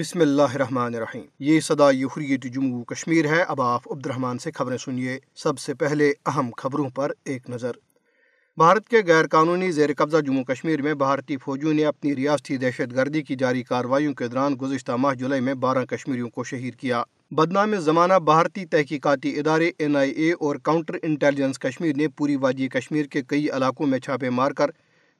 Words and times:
بسم 0.00 0.20
اللہ 0.20 0.42
الرحمن 0.42 0.94
الرحیم۔ 0.94 1.22
یہ 1.38 1.60
صدا 1.60 1.90
حریت 1.90 2.44
جموں 2.44 2.84
کشمیر 2.84 3.24
ہے۔ 3.24 3.42
اب 3.42 3.62
آپ 3.62 3.92
عبد 3.92 4.06
الرحمن 4.06 4.38
سے 4.38 4.50
خبریں 4.52 4.76
سنیے۔ 4.76 5.18
سب 5.34 5.58
سے 5.58 5.74
پہلے 5.74 6.12
اہم 6.26 6.50
خبروں 6.56 6.90
پر 6.90 7.12
ایک 7.24 7.50
نظر۔ 7.50 7.72
بھارت 8.56 8.88
کے 8.88 8.96
غیر 9.06 9.26
قانونی 9.26 9.70
زیر 9.70 9.90
قبضہ 9.96 10.16
جموں 10.16 10.44
کشمیر 10.44 10.82
میں 10.82 10.94
بھارتی 10.94 11.36
فوجیوں 11.36 11.74
نے 11.74 11.84
اپنی 11.84 12.16
ریاستی 12.16 12.56
دہشت 12.56 12.94
گردی 12.96 13.22
کی 13.22 13.36
جاری 13.36 13.62
کارروائیوں 13.62 14.14
کے 14.14 14.28
دوران 14.28 14.56
گزشتہ 14.62 14.92
ماہ 14.92 15.14
جولائی 15.14 15.40
میں 15.40 15.54
بارہ 15.54 15.84
کشمیریوں 15.84 16.28
کو 16.28 16.44
شہید 16.44 16.74
کیا۔ 16.74 17.02
بدنام 17.30 17.74
زمانہ 17.74 18.14
بھارتی 18.24 18.66
تحقیقاتی 18.66 19.38
ادارے 19.38 19.70
این 19.78 19.96
آئی 19.96 20.10
اے 20.10 20.32
اور 20.32 20.56
کاؤنٹر 20.56 20.94
انٹیلیجنس 21.02 21.58
کشمیر 21.58 21.96
نے 21.96 22.08
پوری 22.08 22.36
وادی 22.36 22.68
کشمیر 22.68 23.06
کے 23.06 23.22
کئی 23.22 23.50
علاقوں 23.50 23.86
میں 23.86 23.98
چھاپے 23.98 24.30
مار 24.30 24.52
کر 24.52 24.70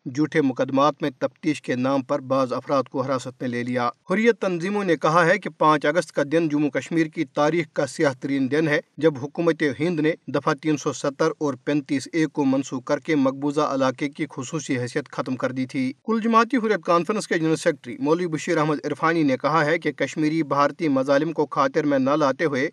جھوٹے 0.06 0.42
مقدمات 0.42 0.94
میں 1.00 1.10
تفتیش 1.18 1.62
کے 1.62 1.74
نام 1.76 2.02
پر 2.02 2.18
بعض 2.18 2.52
افراد 2.52 2.82
کو 2.82 3.00
حراست 3.00 3.40
میں 3.40 3.48
لے 3.48 3.62
لیا۔ 3.62 3.90
حریت 4.10 4.38
تنظیموں 4.38 4.84
نے 4.84 4.96
کہا 4.96 5.26
ہے 5.26 5.38
کہ 5.38 5.50
پانچ 5.50 5.86
اگست 5.86 6.12
کا 6.12 6.22
دن 6.32 6.48
جموں 6.48 6.70
کشمیر 6.70 7.06
کی 7.06 7.24
تاریخ 7.24 7.66
کا 7.72 7.86
سیاہ 7.86 8.12
ترین 8.20 8.50
دن 8.50 8.68
ہے، 8.68 8.80
جب 8.96 9.18
حکومت 9.18 9.62
ہند 9.80 10.00
نے 10.00 10.12
دفعہ 10.26 10.54
تین 10.54 10.76
سو 10.76 10.92
ستر 10.92 11.28
اور 11.38 11.54
پینتیس 11.54 12.08
اے 12.12 12.26
کو 12.26 12.44
منسوخ 12.44 12.84
کر 12.84 12.98
کے 12.98 13.16
مقبوضہ 13.16 13.60
علاقے 13.60 14.08
کی 14.08 14.26
خصوصی 14.30 14.78
حیثیت 14.78 15.08
ختم 15.08 15.36
کر 15.36 15.52
دی 15.52 15.66
تھی۔ 15.66 15.92
کل 16.06 16.20
جماعتی 16.24 16.56
حریت 16.56 16.84
کانفرنس 16.84 17.28
کے 17.28 17.38
جنرل 17.38 17.56
سیکرٹری 17.56 17.96
مولوی 17.98 18.26
بشیر 18.26 18.58
احمد 18.58 18.86
عرفانی 18.86 19.22
نے 19.22 19.36
کہا 19.36 19.64
ہے 19.64 19.78
کہ 19.78 19.92
کشمیری 19.92 20.42
بھارتی 20.42 20.88
مظالم 20.88 21.32
کو 21.32 21.46
خاطر 21.46 21.84
میں 21.84 21.98
نہ 21.98 22.10
لاتے 22.10 22.44
ہوئے 22.44 22.68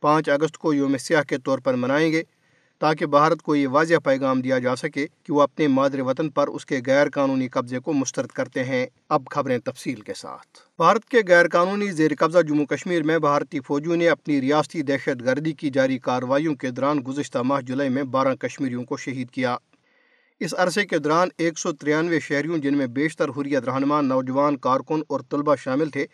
پانچ 0.00 0.28
اگست 0.28 0.58
کو 0.58 0.74
یوم 0.74 0.96
سیاہ 0.96 1.22
کے 1.22 1.38
طور 1.38 1.58
پر 1.58 1.74
منائیں 1.74 2.12
گے۔ 2.12 2.22
تاکہ 2.82 3.06
بھارت 3.06 3.42
کو 3.42 3.56
یہ 3.56 3.68
واضح 3.68 3.94
پیغام 4.04 4.40
دیا 4.40 4.58
جا 4.58 4.76
سکے 4.76 5.06
کہ 5.22 5.32
وہ 5.32 5.42
اپنے 5.42 5.68
مادر 5.68 6.00
وطن 6.00 6.30
پر 6.30 6.48
اس 6.48 6.66
کے 6.66 6.80
غیر 6.86 7.10
قانونی 7.10 7.48
قبضے 7.48 7.78
کو 7.78 7.92
مسترد 7.92 8.28
کرتے 8.28 8.64
ہیں۔ 8.64 8.86
اب 9.08 9.22
خبریں 9.30 9.58
تفصیل 9.58 10.00
کے 10.00 10.14
ساتھ۔ 10.14 10.58
بھارت 10.76 11.04
کے 11.04 11.18
غیر 11.28 11.48
قانونی 11.48 11.90
زیر 11.90 12.10
قبضہ 12.18 12.38
جموں 12.38 12.66
کشمیر 12.66 13.02
میں 13.02 13.18
بھارتی 13.18 13.60
فوجیوں 13.60 13.96
نے 13.96 14.08
اپنی 14.08 14.40
ریاستی 14.40 14.82
دہشت 14.82 15.24
گردی 15.24 15.52
کی 15.52 15.70
جاری 15.70 15.98
کارروائیوں 15.98 16.54
کے 16.54 16.70
دوران 16.70 16.98
گزشتہ 17.08 17.38
ماہ 17.38 17.60
جولائی 17.60 17.90
میں 17.90 18.02
بارہ 18.02 18.34
کشمیریوں 18.34 18.84
کو 18.84 18.96
شہید 18.96 19.30
کیا۔ 19.30 19.56
اس 20.40 20.54
عرصے 20.58 20.86
کے 20.86 20.98
دوران 20.98 21.28
ایک 21.38 21.58
سو 21.58 21.72
ترانوے 21.72 22.20
شہریوں، 22.20 22.58
جن 22.58 22.76
میں 22.76 22.86
بیشتر 22.86 23.28
حریت 23.28 23.64
رہنما 23.64 24.00
نوجوان، 24.00 24.56
کارکن 24.56 25.02
اور 25.08 25.20
طلبہ 25.30 25.54
شامل 25.56 25.90
تھے، 25.90 26.06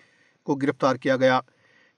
کو 0.42 0.54
گرفتار 0.54 0.96
کیا 0.96 1.16
گیا۔ 1.16 1.40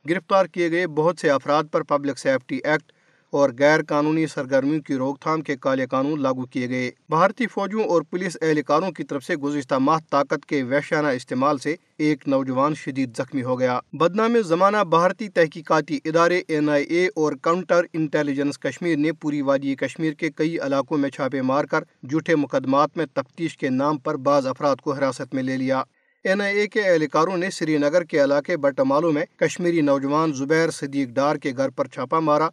گرفتار 0.08 0.46
کیے 0.46 0.70
گئے 0.70 0.86
بہت 0.86 1.18
سے 1.18 1.30
افراد 1.30 1.64
پر 1.72 1.82
پبلک 1.82 2.18
سیفٹی 2.18 2.60
ایکٹ 2.64 2.92
اور 3.30 3.50
غیر 3.58 3.82
قانونی 3.82 4.26
سرگرمیوں 4.26 4.80
کی 4.80 4.94
روک 4.94 5.20
تھام 5.20 5.40
کے 5.40 5.56
کالے 5.56 5.86
قانون 5.86 6.22
لاگو 6.22 6.44
کیے 6.44 6.68
گئے۔ 6.68 6.90
بھارتی 7.08 7.46
فوجیوں 7.46 7.84
اور 7.84 8.02
پولیس 8.02 8.36
اہلکاروں 8.42 8.90
کی 8.90 9.04
طرف 9.04 9.24
سے 9.24 9.36
گزشتہ 9.36 9.74
ماہ 9.74 9.98
طاقت 10.10 10.46
کے 10.46 10.62
وحشانہ 10.62 11.06
استعمال 11.06 11.58
سے 11.58 11.74
ایک 11.98 12.28
نوجوان 12.28 12.74
شدید 12.74 13.16
زخمی 13.16 13.42
ہو 13.42 13.58
گیا۔ 13.60 13.78
بدنام 13.92 14.36
زمانہ 14.46 14.76
بھارتی 14.88 15.28
تحقیقاتی 15.28 15.98
ادارے 16.04 16.42
این 16.48 16.68
آئی 16.68 16.84
اے 16.84 17.06
اور 17.06 17.32
کاؤنٹر 17.32 17.84
انٹیلیجنس 17.92 18.58
کشمیر 18.58 18.96
نے 18.96 19.12
پوری 19.12 19.42
وادی 19.42 19.74
کشمیر 19.74 20.12
کے 20.12 20.30
کئی 20.30 20.58
علاقوں 20.58 20.98
میں 20.98 21.10
چھاپے 21.10 21.42
مار 21.42 21.64
کر 21.64 21.84
جھوٹے 22.08 22.36
مقدمات 22.36 22.96
میں 22.96 23.06
تفتیش 23.14 23.56
کے 23.56 23.68
نام 23.68 23.98
پر 23.98 24.16
بعض 24.16 24.46
افراد 24.46 24.76
کو 24.76 24.92
حراست 24.92 25.34
میں 25.34 25.42
لے 25.42 25.56
لیا۔ 25.56 25.82
این 26.24 26.40
آئی 26.40 26.58
اے 26.58 26.66
کے 26.66 26.80
اہلکاروں 26.80 27.36
نے 27.36 27.50
سری 27.50 27.78
نگر 27.78 28.04
کے 28.04 28.24
علاقے 28.24 28.56
بٹمالو 28.56 29.12
میں 29.12 29.24
کشمیری 29.36 29.80
نوجوان 29.80 30.32
زبیر 30.32 30.70
صدیق 30.70 31.08
ڈار 31.08 31.36
کے 31.36 31.52
گھر 31.56 31.69
پر 31.69 31.86
چھاپا 31.86 32.20
مارا۔ 32.20 32.48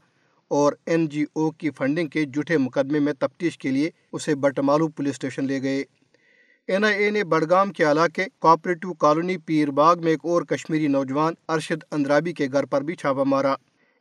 اور 0.48 0.74
این 0.86 1.10
جی 1.10 1.26
او 1.34 1.52
کی 1.52 1.70
فنڈنگ 1.70 2.08
کے 2.08 2.24
جھوٹے 2.26 2.58
مقدمے 2.58 3.00
میں 3.00 3.14
تفتیش 3.14 3.58
کے 3.58 3.72
لیے 3.72 3.90
اسے 4.12 4.36
بٹمالو 4.36 4.88
پولیس 4.88 5.14
اسٹیشن 5.14 5.46
لے 5.46 5.62
گئے۔ 5.62 5.84
این 6.68 6.84
آئی 6.84 7.04
اے 7.04 7.10
نے 7.10 7.24
بڈگام 7.24 7.72
کے 7.72 7.84
علاقے 7.84 8.26
کوآپریٹو 8.40 8.94
کالونی 8.94 9.38
پیر 9.38 9.72
باغ 9.72 10.02
میں 10.04 10.12
ایک 10.12 10.20
اور 10.24 10.42
کشمیری 10.42 10.88
نوجوان 10.88 11.34
ارشد 11.48 11.84
اندرابی 11.92 12.34
کے 12.34 12.48
گھر 12.52 12.66
پر 12.66 12.82
بھی 12.82 12.96
چھاپا 12.96 13.24
مارا۔ 13.24 13.56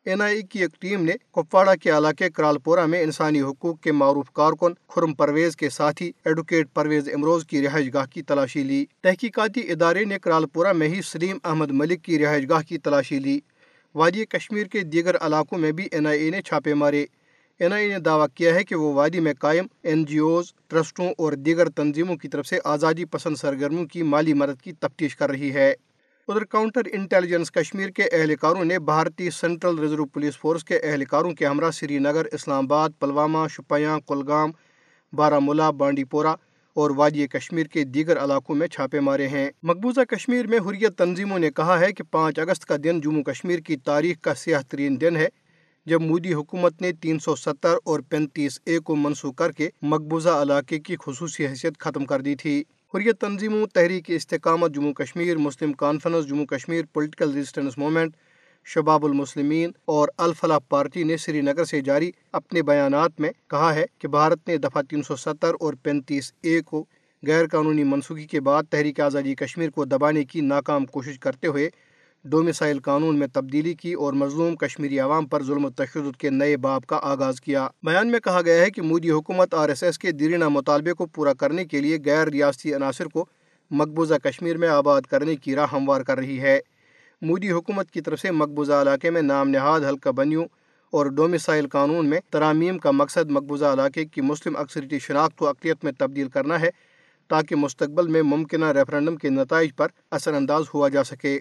این 0.07 0.21
آئی 0.21 0.37
اے 0.37 0.43
کی 0.43 0.59
ایک 0.59 0.81
ٹیم 0.81 1.05
نے 1.05 1.13
کپواڑہ 1.33 1.75
کے 1.83 1.91
علاقے 1.91 2.31
کرالپورہ 2.31 2.87
میں 2.87 3.03
انسانی 3.03 3.41
حقوق 3.41 3.81
کے 3.81 3.93
معروف 3.93 4.31
کارکن 4.33 4.73
خرم 4.89 5.15
پرویز 5.15 5.57
کے 5.57 5.71
ساتھی 5.71 6.13
ایڈوکیٹ 6.25 6.69
پرویز 6.75 7.09
امروز 7.15 7.47
کی 7.47 7.67
رہائش 7.67 7.93
گاہ 7.95 8.07
کی 8.07 8.23
تلاشی 8.23 8.63
لی۔ 8.63 8.87
تحقیقاتی 9.03 9.61
ادارے 9.61 10.05
نے 10.05 10.19
کرالپورہ 10.19 10.73
میں 10.73 10.89
ہی 10.89 11.01
سلیم 11.03 11.39
احمد 11.45 11.71
ملک 11.71 12.03
کی 12.03 12.19
رہائش 12.19 12.49
گاہ 12.49 12.63
کی 12.63 12.79
تلاشی 12.79 13.19
لی۔ 13.19 13.41
وادی 13.97 14.25
کشمیر 14.25 14.67
کے 14.67 14.81
دیگر 14.83 15.17
علاقوں 15.21 15.59
میں 15.59 15.73
بھی 15.73 15.89
این 15.93 16.07
آئی 16.07 16.25
اے 16.25 16.31
نے 16.31 16.43
چھاپے 16.43 16.75
مارے۔ 16.75 17.07
این 17.59 17.73
آئی 17.73 17.87
اے 17.87 17.93
نے 17.93 17.99
دعویٰ 17.99 18.27
کیا 18.35 18.55
ہے 18.55 18.65
کہ 18.65 18.75
وہ 18.75 18.95
وادی 18.95 19.21
میں 19.21 19.33
قائم 19.39 19.67
این 19.83 20.05
جی 20.05 20.19
اوز، 20.19 20.53
ٹرسٹوں 20.69 21.09
اور 21.19 21.33
دیگر 21.33 21.69
تنظیموں 21.69 22.17
کی 22.17 22.29
طرف 22.29 22.47
سے 22.47 22.59
آزادی 22.65 23.05
پسند 23.05 23.37
سرگرمیوں 23.37 23.87
کی 23.87 24.03
مالی 24.03 24.33
مدد 24.33 24.63
کی 24.63 24.73
تفتیش 24.73 25.17
کر 25.17 25.31
رہی 25.31 25.55
ہے۔ 25.55 25.75
ادھر 26.29 26.45
کاؤنٹر 26.45 26.81
انٹیلیجنس 26.93 27.51
کشمیر 27.53 27.89
کے 27.89 28.03
اہلکاروں 28.13 28.65
نے 28.65 28.79
بھارتی 28.79 29.31
سینٹرل 29.31 29.79
ریزرو 29.79 30.05
پولیس 30.05 30.39
فورس 30.39 30.65
کے 30.65 30.79
اہلکاروں 30.79 31.33
کے 31.33 31.47
ہمراہ 31.47 31.71
سری 31.71 31.99
نگر، 31.99 32.25
اسلام 32.33 32.65
آباد، 32.65 32.91
پلوامہ، 32.99 33.49
شپیاں، 33.51 34.01
کلگام، 34.01 34.51
بارہ 35.13 35.39
ملا 35.39 35.71
بانڈی 35.71 36.05
پورہ 36.05 36.37
اور 36.77 36.91
وادی 36.91 37.27
کشمیر 37.27 37.67
کے 37.67 37.85
دیگر 37.85 38.25
علاقوں 38.25 38.57
میں 38.57 38.67
چھاپے 38.67 39.01
مارے 39.01 39.29
ہیں۔ 39.29 39.51
مقبوضہ 39.63 40.01
کشمیر 40.01 40.47
میں 40.47 40.59
حریت 40.59 40.99
تنظیموں 40.99 41.39
نے 41.39 41.51
کہا 41.51 41.81
ہے 41.81 41.93
کہ 41.93 42.05
پانچ 42.11 42.39
اگست 42.39 42.67
کا 42.67 42.77
دن 42.85 43.01
جموں 43.01 43.23
کشمیر 43.23 43.59
کی 43.59 43.77
تاریخ 43.77 44.21
کا 44.21 44.35
سیاہ 44.35 44.63
ترین 44.69 45.01
دن 45.01 45.17
ہے، 45.17 45.29
جب 45.87 46.01
مودی 46.01 46.33
حکومت 46.35 46.83
نے 46.83 46.93
تین 46.93 47.19
سو 47.19 47.37
ستر 47.37 47.75
اور 47.85 48.01
پینتیس 48.01 48.61
اے 48.65 48.79
کو 48.79 48.97
منسوخ 48.97 49.35
کر 49.35 49.53
کے 49.53 49.69
مقبوضہ 49.83 50.29
علاقے 50.29 50.79
کی 50.79 50.97
خصوصی 51.07 51.47
حیثیت 51.47 51.79
ختم 51.79 52.05
کر 52.05 52.21
دی 52.21 52.35
تھی۔ 52.35 52.65
حریت 52.95 53.21
تنظیموں، 53.21 53.67
Tehreek 53.67 54.05
Istiqamat 54.09 54.75
Jammu 54.75 54.93
Kashmir, 54.93 55.37
Muslim 55.37 55.73
Conference 55.73 56.27
Jammu 56.27 56.47
Kashmir, 56.47 56.83
political 56.93 57.33
resistance 57.33 57.79
movement 57.79 58.17
Shabab 58.69 59.05
al-Muslimeen 59.05 59.71
اور 59.85 60.09
الفلاح 60.19 60.59
پارٹی 60.59 61.03
نے 61.03 61.17
سری 61.17 61.41
نگر 61.41 61.65
سے 61.65 61.81
جاری 61.81 62.11
اپنے 62.33 62.63
بیانات 62.63 63.21
میں 63.21 63.31
کہا 63.51 63.75
ہے 63.75 63.85
کہ 63.99 64.09
بھارت 64.09 64.49
نے 64.49 64.57
دفعہ 64.57 64.83
تین 64.83 65.03
سو 65.03 65.17
ستر 65.17 65.55
اور 65.61 65.75
پینتیس 65.83 66.33
اے 66.41 66.61
کو 66.61 66.85
غیر 67.27 67.47
قانونی 67.47 67.85
منسوخی 67.85 68.27
کے 68.27 68.41
بعد 68.41 68.63
تحریک 68.71 69.01
آزادی 69.01 69.35
کشمیر 69.35 69.71
کو 69.71 69.85
دبانے 69.85 70.25
کی 70.25 70.41
ناکام 70.41 70.87
کوشش 70.87 71.19
کرتے 71.19 71.47
ہوئے 71.47 71.71
ڈومیسائل 72.25 72.79
قانون 72.79 73.19
میں 73.19 73.27
تبدیلی 73.33 73.75
کی 73.75 73.93
اور 73.93 74.13
مظلوم 74.13 74.57
کشمیری 74.57 74.99
عوام 75.01 75.27
پر 75.27 75.43
ظلم 75.43 75.65
و 75.65 75.71
تشدد 75.71 76.17
کے 76.17 76.31
نئے 76.31 76.57
باب 76.57 76.87
کا 76.87 76.99
آغاز 77.03 77.41
کیا۔ 77.41 77.69
بیان 77.83 78.11
میں 78.11 78.21
کہا 78.21 78.43
گیا 78.43 78.63
ہے 78.63 78.71
کہ 78.71 78.83
مودی 78.83 79.11
حکومت 79.11 79.55
آر 79.55 79.69
ایس 79.69 79.83
ایس 79.83 79.99
کے 79.99 80.13
دیرینہ 80.13 80.49
مطالبے 80.49 80.93
کو 80.93 81.07
پورا 81.07 81.33
کرنے 81.33 81.65
کے 81.65 81.81
لیے 81.81 81.99
غیر 82.05 82.29
ریاستی 82.29 82.75
عناصر 82.75 83.07
کو 83.07 83.27
مقبوضہ 83.71 84.15
کشمیر 84.15 84.57
میں 84.57 84.69
آباد 84.69 85.03
کرنے 85.03 85.37
کی 85.37 85.55
راہ 85.55 85.67
ہموار 85.73 86.01
کر 86.01 86.19
رہی 86.19 86.41
ہے۔ 86.41 86.61
مودی 87.23 87.51
حکومت 87.51 87.91
کی 87.91 88.01
طرف 88.01 88.21
سے 88.21 88.31
مقبوضہ 88.31 88.73
علاقے 88.73 89.11
میں 89.11 89.23
نام 89.23 89.49
نہاد 89.49 89.81
حلقہ 89.81 90.09
بنیوں 90.09 90.45
اور 90.91 91.07
ڈومیسائل 91.07 91.69
قانون 91.69 92.07
میں 92.07 92.21
ترامیم 92.31 92.79
کا 92.79 92.91
مقصد 92.91 93.31
مقبوضہ 93.31 93.65
علاقے 93.65 94.05
کی 94.05 94.21
مسلم 94.21 94.57
اکثریتی 94.57 94.99
شناخت 94.99 95.37
کو 95.37 95.49
اقلیت 95.49 95.85
میں 95.85 95.93
تبدیل 95.99 96.29
کرنا 96.29 96.61
ہے 96.61 96.71
تاکہ 97.29 97.57
مستقبل 97.57 98.07
میں 98.07 98.23
ممکنہ 98.23 98.65
ریفرنڈم 98.65 99.17
کے 99.17 99.31
نتائج 99.31 99.71
پر 99.77 99.87
اثر 100.11 100.35
انداز 100.35 100.65
ہوا 100.75 100.89
جا 100.89 101.05
سکے۔ 101.05 101.39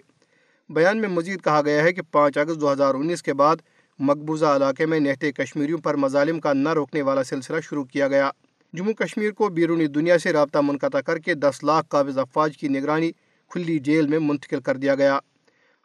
بیان 0.68 1.00
میں 1.00 1.08
مزید 1.08 1.42
کہا 1.44 1.62
گیا 1.62 1.82
ہے 1.82 1.92
کہ 1.92 2.02
پانچ 2.12 2.38
اگست 2.38 2.60
دو 2.60 2.72
ہزار 2.72 2.94
انیس 2.94 3.22
کے 3.22 3.34
بعد 3.34 3.56
مقبوضہ 3.98 4.46
علاقے 4.46 4.86
میں 4.86 5.00
نہتے 5.00 5.32
کشمیریوں 5.32 5.78
پر 5.78 5.96
مظالم 5.96 6.40
کا 6.40 6.52
نہ 6.52 6.68
روکنے 6.68 7.02
والا 7.02 7.24
سلسلہ 7.24 7.60
شروع 7.60 7.84
کیا 7.84 8.08
گیا۔ 8.08 8.30
جموں 8.72 8.92
کشمیر 8.92 9.30
کو 9.30 9.48
بیرونی 9.48 9.86
دنیا 9.86 10.18
سے 10.18 10.32
رابطہ 10.32 10.58
منقطع 10.58 11.00
کر 11.00 11.18
کے 11.18 11.34
دس 11.34 11.64
لاکھ 11.64 11.86
قابض 11.88 12.18
افواج 12.18 12.56
کی 12.56 12.68
نگرانی 12.68 13.10
کھلی 13.48 13.78
جیل 13.78 14.06
میں 14.06 14.18
منتقل 14.18 14.60
کر 14.60 14.76
دیا 14.76 14.94
گیا۔ 14.94 15.18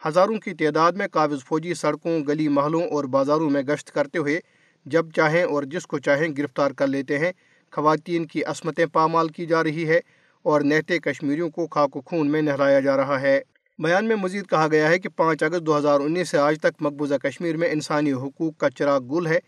ہزاروں 0.07 0.39
کی 0.39 0.53
تعداد 0.53 0.91
میں 0.91 1.07
قابض 1.07 1.43
فوجی 1.43 1.73
سڑکوں، 1.73 2.19
گلی 2.27 2.47
محلوں 2.47 2.83
اور 2.83 3.03
بازاروں 3.03 3.49
میں 3.49 3.61
گشت 3.61 3.91
کرتے 3.91 4.17
ہوئے 4.17 4.39
جب 4.85 5.11
چاہیں 5.15 5.43
اور 5.43 5.63
جس 5.63 5.87
کو 5.87 5.99
چاہیں 5.99 6.27
گرفتار 6.37 6.71
کر 6.71 6.87
لیتے 6.87 7.17
ہیں۔ 7.17 7.31
خواتین 7.71 8.25
کی 8.25 8.43
عصمتیں 8.43 8.85
پامال 8.85 9.27
کی 9.27 9.45
جا 9.45 9.63
رہی 9.63 9.87
ہے 9.87 9.99
اور 10.43 10.61
نہتے 10.61 10.99
کشمیریوں 10.99 11.49
کو 11.49 11.67
خاک 11.67 11.95
و 11.95 12.01
خون 12.01 12.31
میں 12.31 12.41
نہلایا 12.41 12.79
جا 12.79 12.97
رہا 12.97 13.21
ہے۔ 13.21 13.41
بیان 13.79 14.05
میں 14.05 14.15
مزید 14.15 14.47
کہا 14.47 14.67
گیا 14.71 14.89
ہے 14.89 14.99
کہ 14.99 15.09
پانچ 15.09 15.43
اگست 15.43 15.65
دو 15.65 15.77
ہزار 15.77 15.99
انیس 15.99 16.29
سے 16.29 16.37
آج 16.37 16.59
تک 16.59 16.81
مقبوضہ 16.81 17.15
کشمیر 17.15 17.57
میں 17.57 17.69
انسانی 17.71 18.13
حقوق 18.13 18.57
کا 18.57 18.69
چراغ 18.69 19.01
گل 19.01 19.27
ہے۔ 19.27 19.39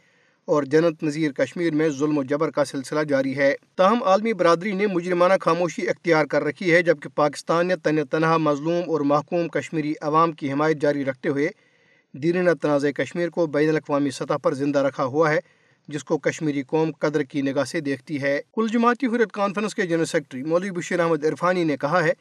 اور 0.46 0.64
جنت 0.64 1.04
نظیر 1.04 1.32
کشمیر 1.32 1.74
میں 1.74 1.90
ظلم 1.90 2.18
و 2.18 2.24
جبر 2.24 2.52
کا 2.52 2.66
سلسلہ 2.66 3.00
جاری 3.00 3.38
ہے۔ 3.38 3.56
تاہم، 3.76 4.04
عالمی 4.04 4.34
برادری 4.34 4.72
نے 4.72 4.88
مجرمانہ 4.88 5.34
خاموشی 5.42 5.90
اختیار 5.90 6.26
کر 6.26 6.44
رکھی 6.44 6.74
ہے، 6.74 6.82
جبکہ 6.82 7.10
پاکستان 7.16 7.68
نے 7.68 7.76
تن 7.76 8.06
تنہا 8.06 8.38
مظلوم 8.38 8.82
اور 8.88 9.02
محکوم 9.02 9.48
کشمیری 9.48 9.94
عوام 10.02 10.32
کی 10.32 10.52
حمایت 10.52 10.78
جاری 10.78 11.06
رکھتے 11.06 11.30
ہوئے 11.30 11.50
دیرینہ 12.14 12.50
تنازع 12.62 12.90
کشمیر 12.90 13.30
کو 13.30 13.48
بین 13.48 13.70
الاقوامی 13.70 14.12
سطح 14.12 14.38
پر 14.44 14.54
زندہ 14.54 14.80
رکھا 14.80 15.06
ہوا 15.06 15.32
ہے، 15.32 15.40
جس 15.88 16.04
کو 16.04 16.18
کشمیری 16.18 16.64
قوم 16.64 16.92
قدر 17.00 17.24
کی 17.24 17.42
نگاہ 17.42 17.64
سے 17.64 17.80
دیکھتی 17.80 18.22
ہے۔ 18.22 18.42
کل 18.54 18.68
جماعتی 18.74 19.08
حریت 19.08 19.32
کانفرنس 19.32 19.76
کے 19.76 19.82
جنرل 19.82 20.06
سیکرٹری 20.06 20.44
مولوی 20.44 20.72
بشیر 20.72 21.00
احمد 21.00 21.26
عرفانی 21.26 21.64
نے 21.64 21.78
کہا 21.78 22.04
ہے 22.04 22.14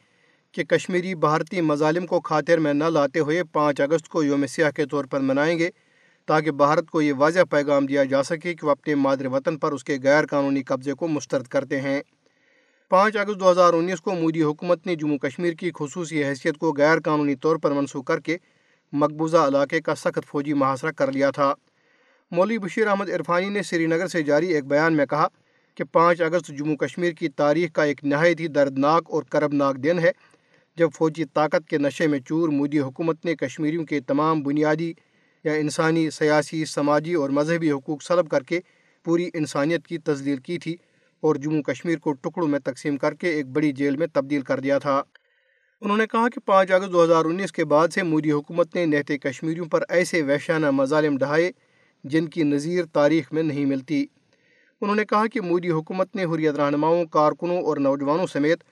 کہ 0.51 0.63
کشمیری 0.63 1.15
بھارتی 1.15 1.61
مظالم 1.61 2.05
کو 2.05 2.21
خاطر 2.21 2.57
میں 2.57 2.73
نہ 2.73 2.83
لاتے 2.83 3.19
ہوئے 3.19 3.43
پانچ 3.43 3.81
اگست 3.81 4.07
کو 4.07 4.23
یوم 4.23 4.45
سیاہ 4.45 4.71
کے 4.71 4.85
طور 4.85 5.05
پر 5.05 5.19
منائیں 5.19 5.59
گے۔ 5.59 5.69
تاکہ 6.25 6.51
بھارت 6.51 6.89
کو 6.89 7.01
یہ 7.01 7.13
واضح 7.13 7.39
پیغام 7.49 7.85
دیا 7.85 8.03
جا 8.03 8.23
سکے 8.23 8.53
کہ 8.53 8.65
وہ 8.65 8.71
اپنے 8.71 8.95
مادر 8.95 9.25
وطن 9.25 9.57
پر 9.57 9.71
اس 9.71 9.83
کے 9.83 9.97
غیر 10.03 10.25
قانونی 10.25 10.63
قبضے 10.63 10.93
کو 10.93 11.07
مسترد 11.07 11.47
کرتے 11.47 11.81
ہیں۔ 11.81 12.01
پانچ 12.89 13.17
اگست 13.17 13.39
دو 13.39 13.51
ہزار 13.51 13.73
انیس 13.73 14.01
کو 14.01 14.15
مودی 14.15 14.43
حکومت 14.43 14.87
نے 14.87 14.95
جموں 14.95 15.17
کشمیر 15.17 15.53
کی 15.53 15.71
خصوصی 15.75 16.23
حیثیت 16.23 16.57
کو 16.57 16.73
غیر 16.77 16.99
قانونی 16.99 17.35
طور 17.35 17.55
پر 17.55 17.71
منسوخ 17.71 18.05
کر 18.05 18.19
کے 18.19 18.37
مقبوضہ 18.93 19.37
علاقے 19.37 19.81
کا 19.81 19.95
سخت 19.95 20.19
فوجی 20.25 20.53
محاصرہ 20.53 20.91
کر 20.91 21.11
لیا 21.11 21.31
تھا۔ 21.31 21.53
مولوی 22.31 22.57
بشیر 22.57 22.87
احمد 22.87 23.09
عرفانی 23.09 23.49
نے 23.49 23.63
سری 23.63 23.85
نگر 23.85 24.07
سے 24.07 24.23
جاری 24.23 24.47
ایک 24.47 24.65
بیان 24.65 24.97
میں 24.97 25.05
کہا 25.05 25.27
کہ 25.75 25.83
پانچ 25.83 26.21
اگست 26.21 26.47
جموں 26.47 26.75
کشمیر 26.75 27.11
کی 27.11 27.29
تاریخ 27.29 27.71
کا 27.71 27.83
ایک 27.83 28.03
نہایت 28.03 28.39
ہی 28.39 28.47
دردناک 28.47 29.03
اور 29.09 29.23
کربناک 29.23 29.75
دن 29.75 29.99
ہے۔ 29.99 30.11
جب 30.77 30.89
فوجی 30.95 31.25
طاقت 31.25 31.69
کے 31.69 31.77
نشے 31.77 32.07
میں 32.07 32.19
چور 32.19 32.49
مودی 32.49 32.79
حکومت 32.79 33.25
نے 33.25 33.35
کشمیریوں 33.35 33.85
کے 33.85 33.99
تمام 33.99 34.43
بنیادی 34.43 34.93
یا 35.43 35.53
انسانی، 35.53 36.09
سیاسی، 36.09 36.65
سماجی 36.65 37.13
اور 37.13 37.29
مذہبی 37.29 37.71
حقوق 37.71 38.03
سلب 38.03 38.29
کر 38.29 38.43
کے 38.43 38.59
پوری 39.03 39.29
انسانیت 39.33 39.87
کی 39.87 39.97
تزلیل 39.97 40.37
کی 40.37 40.57
تھی 40.57 40.75
اور 41.19 41.35
جموں 41.35 41.61
کشمیر 41.61 41.97
کو 41.97 42.13
ٹکڑوں 42.13 42.47
میں 42.47 42.59
تقسیم 42.59 42.97
کر 42.97 43.13
کے 43.13 43.29
ایک 43.29 43.45
بڑی 43.45 43.71
جیل 43.71 43.95
میں 43.95 44.07
تبدیل 44.13 44.41
کر 44.41 44.59
دیا 44.59 44.77
تھا۔ 44.79 45.01
انہوں 45.81 45.97
نے 45.97 46.07
کہا 46.07 46.29
کہ 46.29 46.39
پانچ 46.45 46.71
اگست 46.71 46.93
دو 46.93 47.03
ہزار 47.03 47.25
انیس 47.25 47.51
کے 47.51 47.65
بعد 47.65 47.87
سے 47.87 48.03
مودی 48.03 48.31
حکومت 48.31 48.75
نے 48.75 48.85
نہتے 48.85 49.17
کشمیریوں 49.17 49.65
پر 49.65 49.83
ایسے 49.89 50.21
وحشانہ 50.21 50.71
مظالم 50.71 51.17
ڈھائے 51.17 51.51
جن 52.03 52.27
کی 52.27 52.43
نظیر 52.43 52.85
تاریخ 52.85 53.33
میں 53.33 53.43
نہیں 53.43 53.65
ملتی۔ 53.65 54.05
انہوں 54.81 54.95
نے 54.95 55.05
کہا 55.05 55.27
کہ 55.27 55.41
مودی 55.41 55.69
حکومت 55.69 56.15
نے 56.15 56.23
حریت 56.23 56.55
رہنماؤں، 56.55 57.05
کارکنوں 57.05 57.61
اور 57.61 57.77
نوجوانوں 57.77 58.27
سمیت 58.27 58.63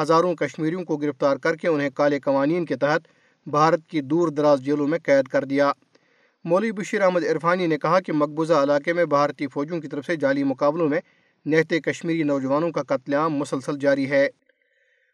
ہزاروں 0.00 0.34
کشمیریوں 0.34 0.84
کو 0.84 0.96
گرفتار 0.96 1.36
کر 1.36 1.56
کے 1.56 1.68
انہیں 1.68 1.90
کالے 1.90 2.20
قوانین 2.20 2.64
کے 2.64 2.76
تحت 2.76 3.00
بھارت 3.46 3.86
کی 3.86 4.00
دور 4.00 4.28
دراز 4.28 4.60
جیلوں 4.60 4.88
میں 4.88 4.98
قید 4.98 5.28
کر 5.28 5.44
دیا۔ 5.44 5.72
مولوی 6.48 6.72
بشیر 6.72 7.00
احمد 7.00 7.24
عرفانی 7.24 7.66
نے 7.66 7.78
کہا 7.78 8.00
کہ 8.00 8.12
مقبوضہ 8.12 8.52
علاقے 8.52 8.92
میں 8.92 9.04
بھارتی 9.04 9.46
فوجوں 9.46 9.80
کی 9.80 9.88
طرف 9.88 10.06
سے 10.06 10.16
جعلی 10.16 10.44
مقابلوں 10.44 10.88
میں 10.88 11.00
نہتے 11.46 11.80
کشمیری 11.80 12.22
نوجوانوں 12.22 12.70
کا 12.70 12.82
قتل 12.82 13.14
عام 13.14 13.34
مسلسل 13.34 13.78
جاری 13.80 14.10
ہے۔ 14.10 14.28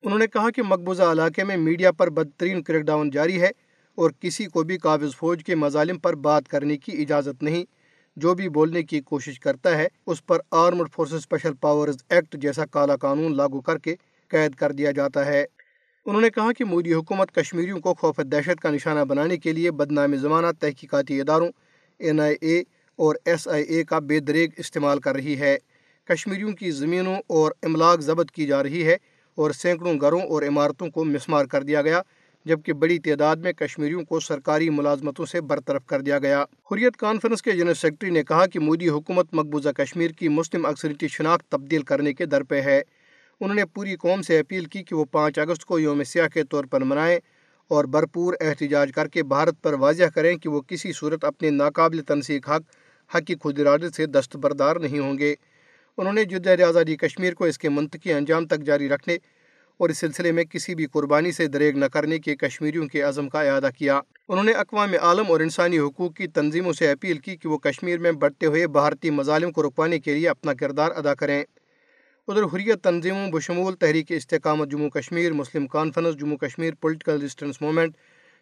انہوں 0.02 0.18
نے 0.18 0.26
کہا 0.26 0.50
کہ 0.50 0.62
مقبوضہ 0.62 1.02
علاقے 1.02 1.44
میں 1.44 1.56
میڈیا 1.56 1.92
پر 1.92 2.10
بدترین 2.10 2.62
کریک 2.62 2.82
ڈاؤن 2.82 3.10
جاری 3.10 3.40
ہے 3.40 3.50
اور 3.94 4.10
کسی 4.20 4.44
کو 4.44 4.62
بھی 4.62 4.78
قابض 4.78 5.14
فوج 5.16 5.44
کے 5.44 5.54
مظالم 5.54 5.98
پر 5.98 6.14
بات 6.14 6.48
کرنے 6.48 6.76
کی 6.76 7.02
اجازت 7.02 7.42
نہیں۔ 7.42 7.64
جو 8.16 8.34
بھی 8.34 8.48
بولنے 8.48 8.82
کی 8.82 9.00
کوشش 9.00 9.40
کرتا 9.40 9.78
ہے، 9.78 9.88
اس 10.06 10.26
پر 10.26 10.38
armed 10.50 10.86
forces 10.92 11.14
special 11.14 11.54
powers 11.54 11.96
act 12.08 12.36
جیسا 12.36 12.66
کالا 12.66 12.96
قانون 12.96 13.36
لاگو 13.36 13.60
کر 13.60 13.78
کے 13.78 13.96
قید 14.28 14.54
کر 14.54 14.72
دیا 14.72 14.90
جاتا 14.90 15.26
ہے۔ 15.26 15.44
انہوں 16.06 16.20
نے 16.20 16.30
کہا 16.30 16.52
کہ 16.52 16.64
مودی 16.64 16.94
حکومت 16.94 17.34
کشمیریوں 17.34 17.80
کو 17.80 17.94
خوف 17.94 18.20
دہشت 18.32 18.60
کا 18.60 18.70
نشانہ 18.70 19.04
بنانے 19.04 19.36
کے 19.36 19.52
لیے 19.52 19.70
بدنام 19.70 20.16
زمانہ 20.16 20.46
تحقیقاتی 20.60 21.20
اداروں 21.20 21.48
این 21.98 22.20
آئی 22.20 22.36
اے 22.40 22.62
اور 22.96 23.16
ایس 23.24 23.48
آئی 23.48 23.64
اے 23.64 23.84
کا 23.84 23.98
بے 23.98 24.20
دریگ 24.20 24.50
استعمال 24.56 25.00
کر 25.00 25.14
رہی 25.14 25.38
ہے۔ 25.40 25.56
کشمیریوں 26.04 26.52
کی 26.52 26.70
زمینوں 26.70 27.16
اور 27.26 27.52
املاک 27.62 28.00
ضبط 28.00 28.30
کی 28.30 28.46
جا 28.46 28.62
رہی 28.62 28.86
ہے 28.86 28.96
اور 29.34 29.50
سینکڑوں 29.50 30.00
گھروں 30.00 30.20
اور 30.20 30.42
عمارتوں 30.42 30.88
کو 30.90 31.04
مسمار 31.04 31.44
کر 31.44 31.62
دیا 31.62 31.82
گیا، 31.82 32.02
جبکہ 32.44 32.72
بڑی 32.72 32.98
تعداد 32.98 33.36
میں 33.36 33.52
کشمیریوں 33.52 34.04
کو 34.04 34.20
سرکاری 34.20 34.70
ملازمتوں 34.70 35.26
سے 35.26 35.40
برطرف 35.40 35.86
کر 35.86 36.00
دیا 36.00 36.18
گیا۔ 36.18 36.42
حریت 36.42 36.96
کانفرنس 36.96 37.42
کے 37.42 37.52
جنرل 37.52 37.74
سیکرٹری 37.74 38.10
نے 38.10 38.22
کہا 38.24 38.46
کہ 38.46 38.60
مودی 38.60 38.88
حکومت 38.88 39.26
مقبوضہ 39.32 39.68
کشمیر 39.68 40.10
کی 40.10 40.28
مسلم 40.28 40.66
اکثریتی 40.66 41.08
شناخت 41.08 41.50
تبدیل 41.50 41.82
کرنے 41.82 42.12
کے 42.12 42.26
در 42.26 42.42
پہ 42.42 42.60
ہے۔ 42.60 42.82
انہوں 43.44 43.56
نے 43.56 43.64
پوری 43.64 43.96
قوم 43.96 44.22
سے 44.22 44.38
اپیل 44.38 44.64
کی 44.64 44.82
کہ 44.82 44.94
وہ 44.94 45.04
پانچ 45.04 45.38
اگست 45.38 45.64
کو 45.64 45.78
یوم 45.78 46.02
سیاہ 46.04 46.28
کے 46.28 46.44
طور 46.44 46.64
پر 46.64 46.80
منائیں 46.80 47.18
اور 47.68 47.84
بھرپور 47.84 48.34
احتجاج 48.40 48.92
کر 48.94 49.08
کے 49.08 49.22
بھارت 49.22 49.62
پر 49.62 49.72
واضح 49.72 50.04
کریں 50.14 50.36
کہ 50.36 50.48
وہ 50.48 50.60
کسی 50.60 50.92
صورت 50.92 51.24
اپنے 51.24 51.50
ناقابل 51.50 52.02
تنسیق 52.02 52.50
حق 52.50 52.62
حق 53.14 53.26
کی 53.26 53.34
خود 53.42 53.60
ارادے 53.60 53.90
سے 53.96 54.06
دستبردار 54.06 54.76
نہیں 54.76 54.98
ہوں 54.98 55.18
گے۔ 55.18 55.34
انہوں 55.98 56.12
نے 56.12 56.24
جدید 56.24 56.60
آزادی 56.60 56.96
کشمیر 56.96 57.34
کو 57.34 57.44
اس 57.44 57.58
کے 57.58 57.68
منطقی 57.68 58.12
انجام 58.12 58.46
تک 58.46 58.60
جاری 58.60 58.88
رکھنے 58.88 59.14
اور 59.76 59.88
اس 59.88 59.98
سلسلے 59.98 60.32
میں 60.32 60.44
کسی 60.44 60.74
بھی 60.74 60.86
قربانی 60.86 61.32
سے 61.32 61.46
دریگ 61.46 61.76
نہ 61.76 61.84
کرنے 61.84 62.18
کے 62.18 62.36
کشمیریوں 62.36 62.88
کے 62.88 63.02
عزم 63.02 63.28
کا 63.28 63.42
اعادہ 63.42 63.68
کیا۔ 63.78 64.00
انہوں 64.28 64.44
نے 64.44 64.52
اقوام 64.52 64.94
عالم 65.02 65.24
اور 65.28 65.40
انسانی 65.40 65.78
حقوق 65.78 66.14
کی 66.14 66.26
تنظیموں 66.26 66.72
سے 66.72 66.90
اپیل 66.90 67.18
کی 67.18 67.36
کہ 67.36 67.48
وہ 67.48 67.58
کشمیر 67.58 67.98
میں 67.98 68.12
بڑھتے 68.12 68.46
ہوئے 68.46 68.66
بھارتی 68.66 69.10
مظالم 69.10 69.52
کو 69.52 69.62
رکوانے 69.62 69.98
کے 69.98 70.14
لیے 70.14 70.28
اپنا 70.28 70.54
کردار 70.54 70.90
ادا 70.96 71.14
کریں۔ 71.14 71.44
ادھر 72.28 72.42
حریت 72.42 72.82
تنظیموں، 72.82 73.30
بشمول 73.30 73.74
Tehreek 73.74 74.12
Istiqamat 74.12 74.68
Jammu 74.68 74.90
Kashmir, 74.90 75.32
Muslim 75.32 75.66
Conference 75.66 76.16
Jammu 76.16 76.36
Kashmir 76.36 76.74
political 76.74 77.20
resistance 77.20 77.60
movement 77.62 77.96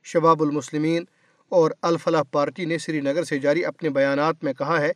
Shabab 0.04 0.42
al-Muslimeen 0.42 1.04
اور 1.52 1.70
الفلاح 1.82 2.22
پارٹی 2.22 2.64
نے 2.64 2.78
سری 2.78 3.00
نگر 3.00 3.24
سے 3.24 3.38
جاری 3.38 3.64
اپنے 3.64 3.90
بیانات 3.90 4.44
میں 4.44 4.52
کہا 4.52 4.80
ہے 4.80 4.92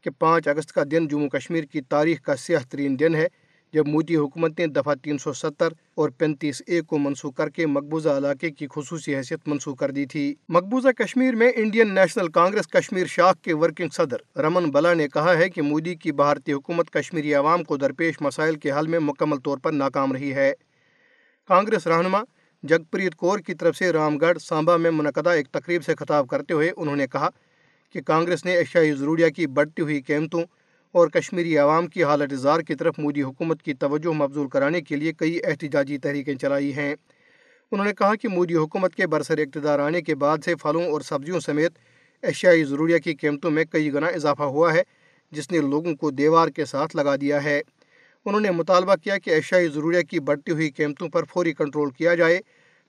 کہ 0.00 0.10
پانچ 0.10 0.48
اگست 0.48 0.72
کا 0.72 0.82
دن 0.90 1.08
جموں 1.08 1.28
کشمیر 1.28 1.64
کی 1.64 1.80
تاریخ 1.80 2.20
کا 2.20 2.36
سیاہ 2.36 2.62
ترین 2.70 2.98
دن 3.00 3.14
ہے۔ 3.14 3.26
جب 3.72 3.88
مودی 3.88 4.16
حکومت 4.16 4.58
نے 4.58 4.66
دفعہ 4.66 4.94
تین 4.94 5.18
سو 5.18 5.32
ستر 5.32 5.68
اور 5.94 6.10
پینتیس 6.10 6.62
اے 6.66 6.80
کو 6.80 6.98
منسوخ 6.98 7.34
کر 7.34 7.48
کے 7.48 7.66
مقبوضہ 7.66 8.08
علاقے 8.08 8.50
کی 8.50 8.66
خصوصی 8.70 9.16
حیثیت 9.16 9.48
منسوخ 9.48 9.78
کر 9.78 9.90
دی 9.90 10.06
تھی۔ 10.06 10.34
مقبوضہ 10.48 10.88
کشمیر 10.88 11.34
میں 11.34 11.52
انڈین 11.54 11.94
نیشنل 11.94 12.28
کانگریس 12.28 12.68
کشمیر 12.68 13.06
شاخ 13.06 13.34
کے 13.42 13.54
ورکنگ 13.54 13.88
صدر 13.88 14.38
رمن 14.38 14.70
بلا 14.70 14.94
نے 14.94 15.08
کہا 15.08 15.36
ہے 15.38 15.48
کہ 15.50 15.62
مودی 15.62 15.94
کی 15.94 16.12
بھارتی 16.12 16.52
حکومت 16.52 16.90
کشمیری 16.90 17.34
عوام 17.34 17.64
کو 17.64 17.76
درپیش 17.76 18.20
مسائل 18.20 18.54
کے 18.54 18.72
حل 18.72 18.86
میں 18.86 18.98
مکمل 18.98 19.36
طور 19.36 19.58
پر 19.58 19.72
ناکام 19.72 20.12
رہی 20.12 20.34
ہے۔ 20.34 20.52
کانگریس 21.48 21.86
رہنما 21.86 22.20
جگ 22.62 22.82
پریت 22.90 23.14
کور 23.14 23.38
کی 23.38 23.54
طرف 23.54 23.76
سے 23.76 23.92
رام 23.92 24.16
گڑھ 24.16 24.38
سانبا 24.38 24.76
میں 24.76 24.90
منعقدہ 24.90 25.30
ایک 25.30 25.48
تقریب 25.48 25.84
سے 25.84 25.94
خطاب 25.94 26.28
کرتے 26.28 26.54
ہوئے 26.54 26.70
انہوں 26.76 26.96
نے 26.96 27.06
کہا 27.06 27.28
کہ 27.92 28.00
کانگریس 28.00 28.44
نے 28.44 28.56
اشیائی 28.56 28.92
ضروریہ 28.92 29.28
کی 29.28 29.46
بڑھتی 29.46 29.82
ہوئی 29.82 30.00
قیمتوں 30.00 30.42
اور 30.92 31.08
کشمیری 31.08 31.58
عوام 31.58 31.86
کی 31.86 32.04
حالت 32.04 32.32
اظہار 32.32 32.60
کی 32.60 32.74
طرف 32.74 32.94
مودی 32.98 33.22
حکومت 33.22 33.62
کی 33.62 33.74
توجہ 33.74 34.12
مبزول 34.12 34.48
کرانے 34.48 34.80
کے 34.80 34.96
لیے 34.96 35.12
کئی 35.12 35.38
احتجاجی 35.44 35.98
تحریکیں 35.98 36.34
چلائی 36.34 36.72
ہیں۔ 36.72 36.94
انہوں 37.72 37.86
نے 37.86 37.92
کہا 37.92 38.14
کہ 38.14 38.28
مودی 38.28 38.54
حکومت 38.54 38.94
کے 38.94 39.06
برسر 39.06 39.38
اقتدار 39.38 39.78
آنے 39.78 40.02
کے 40.02 40.14
بعد 40.14 40.38
سے 40.44 40.56
پھلوں 40.56 40.84
اور 40.84 41.00
سبزیوں 41.00 41.40
سمیت 41.40 41.72
اشیائی 42.22 42.64
ضروریہ 42.64 42.98
کی 42.98 43.14
قیمتوں 43.14 43.50
میں 43.50 43.64
کئی 43.64 43.92
گنا 43.94 44.06
اضافہ 44.06 44.42
ہوا 44.42 44.74
ہے، 44.74 44.82
جس 45.30 45.50
نے 45.50 45.58
لوگوں 45.58 45.94
کو 45.94 46.10
دیوار 46.10 46.48
کے 46.48 46.64
ساتھ 46.64 46.96
لگا 46.96 47.16
دیا 47.16 47.44
ہے۔ 47.44 47.60
انہوں 48.24 48.40
نے 48.40 48.50
مطالبہ 48.50 48.94
کیا 48.94 49.18
کہ 49.18 49.30
اشیائی 49.30 49.68
ضروریہ 49.68 50.02
کی 50.02 50.20
بڑھتی 50.20 50.52
ہوئی 50.52 50.70
قیمتوں 50.70 51.08
پر 51.08 51.24
فوری 51.24 51.52
کنٹرول 51.52 51.90
کیا 51.90 52.14
جائے، 52.14 52.40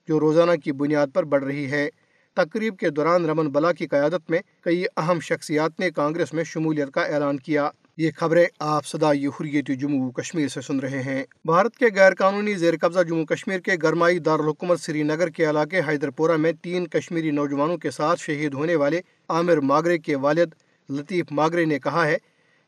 جو 0.08 0.20
روزانہ 0.20 0.52
کی 0.64 0.72
بنیاد 0.72 1.06
پر 1.14 1.22
بڑھ 1.22 1.44
رہی 1.44 1.70
ہے۔ 1.70 1.88
تقریب 2.34 2.76
کے 2.76 2.90
دوران 2.90 3.24
رمن 3.24 3.48
بلا 3.48 3.72
کی 3.72 3.86
قیادت 3.86 4.30
میں 4.30 4.38
کئی 4.60 4.84
اہم 4.96 5.20
شخصیات 5.20 5.80
نے 5.80 5.90
کانگریس 5.90 6.32
میں 6.32 6.44
شمولیت 6.44 6.90
کا 6.90 7.02
اعلان 7.02 7.36
کیا۔ 7.36 7.70
یہ 7.96 8.10
خبریں 8.16 8.44
آپ 8.58 8.86
صدائی 8.86 9.26
حریت 9.26 9.70
جموں 9.80 10.10
کشمیر 10.12 10.48
سے 10.48 10.60
سن 10.60 10.80
رہے 10.80 11.02
ہیں۔ 11.02 11.24
بھارت 11.44 11.76
کے 11.76 11.86
غیر 11.94 12.14
قانونی 12.14 12.54
زیر 12.54 12.74
قبضہ 12.80 13.02
جموں 13.02 13.24
کشمیر 13.24 13.60
کے 13.60 13.72
گرمائی 13.82 14.18
دارالحکومت 14.18 14.80
سری 14.80 15.02
نگر 15.02 15.28
کے 15.28 15.50
علاقے 15.50 15.80
حیدر 15.88 16.10
پورہ 16.10 16.36
میں 16.36 16.52
تین 16.62 16.86
کشمیری 16.86 17.30
نوجوانوں 17.30 17.76
کے 17.76 17.90
ساتھ 17.90 18.20
شہید 18.20 18.54
ہونے 18.54 18.74
والے 18.74 19.00
عامر 19.28 19.56
ماگرے 19.56 19.98
کے 19.98 20.16
والد 20.16 20.54
لطیف 20.90 21.26
ماگرے 21.30 21.64
نے 21.64 21.78
کہا 21.78 22.06
ہے 22.06 22.16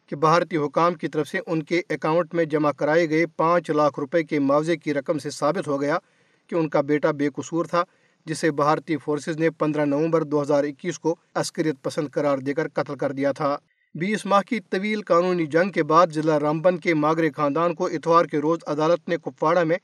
کہ 0.06 0.16
بھارتی 0.16 0.56
حکام 0.56 0.94
کی 0.94 1.08
طرف 1.08 1.28
سے 1.28 1.38
ان 1.46 1.62
کے 1.62 1.82
اکاؤنٹ 1.90 2.34
میں 2.34 2.44
جمع 2.44 2.70
کرائے 2.70 3.10
گئے 3.10 3.26
پانچ 3.26 3.70
لاکھ 3.70 4.00
روپے 4.00 4.22
کے 4.22 4.38
معاوضے 4.38 4.76
کی 4.76 4.94
رقم 4.94 5.18
سے 5.18 5.30
ثابت 5.30 5.68
ہو 5.68 5.80
گیا 5.80 5.98
کہ 6.46 6.54
ان 6.54 6.68
کا 6.68 6.80
بیٹا 6.80 7.10
بے 7.10 7.28
قصور 7.36 7.64
تھا، 7.64 7.84
جسے 8.26 8.50
بھارتی 8.50 8.96
فورسز 8.96 9.36
نے 9.36 9.50
پندرہ 9.50 9.84
نومبر 9.84 10.22
دو 10.22 10.42
ہزار 10.42 10.64
اکیس 10.64 10.98
کو 10.98 11.16
عسکریت 11.34 11.82
پسند 11.82 12.08
قرار 12.10 12.38
دے 12.38 12.54
کر 12.54 12.68
قتل 12.68 12.96
کر 12.96 13.12
دیا 13.12 13.32
تھا۔ 13.32 13.56
بیس 14.00 14.26
ماہ 14.26 14.40
کی 14.42 14.60
طویل 14.60 15.02
قانونی 15.02 15.46
جنگ 15.46 15.70
کے 15.70 15.82
بعد 15.82 16.06
ضلع 16.14 16.38
رامبن 16.40 16.78
کے 16.78 16.94
ماگرے 16.94 17.30
خاندان 17.36 17.74
کو 17.74 17.86
اتوار 17.86 18.24
کے 18.24 18.38
روز 18.38 18.58
عدالت 18.66 19.08
نے 19.08 19.16
کپواڑہ 19.16 19.64
میں 19.64 19.76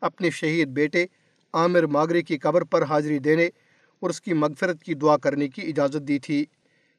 اپنے 0.00 0.30
شہید 0.30 0.68
بیٹے 0.68 1.06
عامر 1.52 1.86
ماگرے 1.86 2.22
کی 2.22 2.38
قبر 2.38 2.64
پر 2.64 2.82
حاضری 2.82 3.18
دینے 3.18 3.46
اور 3.46 4.10
اس 4.10 4.20
کی 4.20 4.32
مغفرت 4.32 4.82
کی 4.82 4.94
دعا 4.94 5.16
کرنے 5.16 5.48
کی 5.48 5.62
اجازت 5.62 6.08
دی 6.08 6.18
تھی۔ 6.18 6.44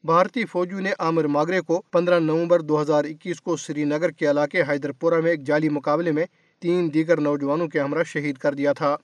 بھارتی 0.04 0.44
فوجیوں 0.44 0.80
نے 0.80 0.90
عامر 0.98 1.24
ماگرے 1.24 1.60
کو 1.60 1.82
پندرہ 1.90 2.18
نومبر 2.18 2.60
دو 2.60 2.82
ہزار 2.82 3.04
اکیس 3.04 3.40
کو 3.40 3.56
سری 3.56 3.84
نگر 3.84 4.10
کے 4.10 4.30
علاقے 4.30 4.62
حیدر 4.62 4.92
پورہ 4.92 5.20
میں 5.20 5.30
ایک 5.30 5.46
جعلی 5.46 5.68
مقابلے 5.68 6.12
میں 6.12 6.26
تین 6.60 6.94
دیگر 6.94 7.20
نوجوانوں 7.20 7.68
کے 7.68 7.80
ہمراہ 7.80 8.02
شہید 8.02 8.36
کر 8.36 8.54
دیا 8.54 8.72
تھا۔ 8.72 8.96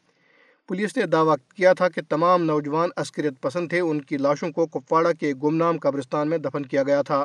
پولیس 0.68 0.96
نے 0.96 1.06
دعویٰ 1.06 1.36
کیا 1.56 1.72
تھا 1.72 1.88
کہ 1.88 2.00
تمام 2.08 2.42
نوجوان 2.42 2.88
عسکریت 2.96 3.40
پسند 3.40 3.68
تھے۔ 3.68 3.80
ان 3.80 4.00
کی 4.00 4.16
لاشوں 4.16 4.52
کو 4.52 4.66
کپواڑہ 4.66 5.12
کے 5.20 5.34
گمنام 5.42 5.78
قبرستان 5.78 6.30
میں 6.30 6.38
دفن 6.38 6.66
کیا 6.66 6.82
گیا 6.82 7.02
تھا۔ 7.02 7.24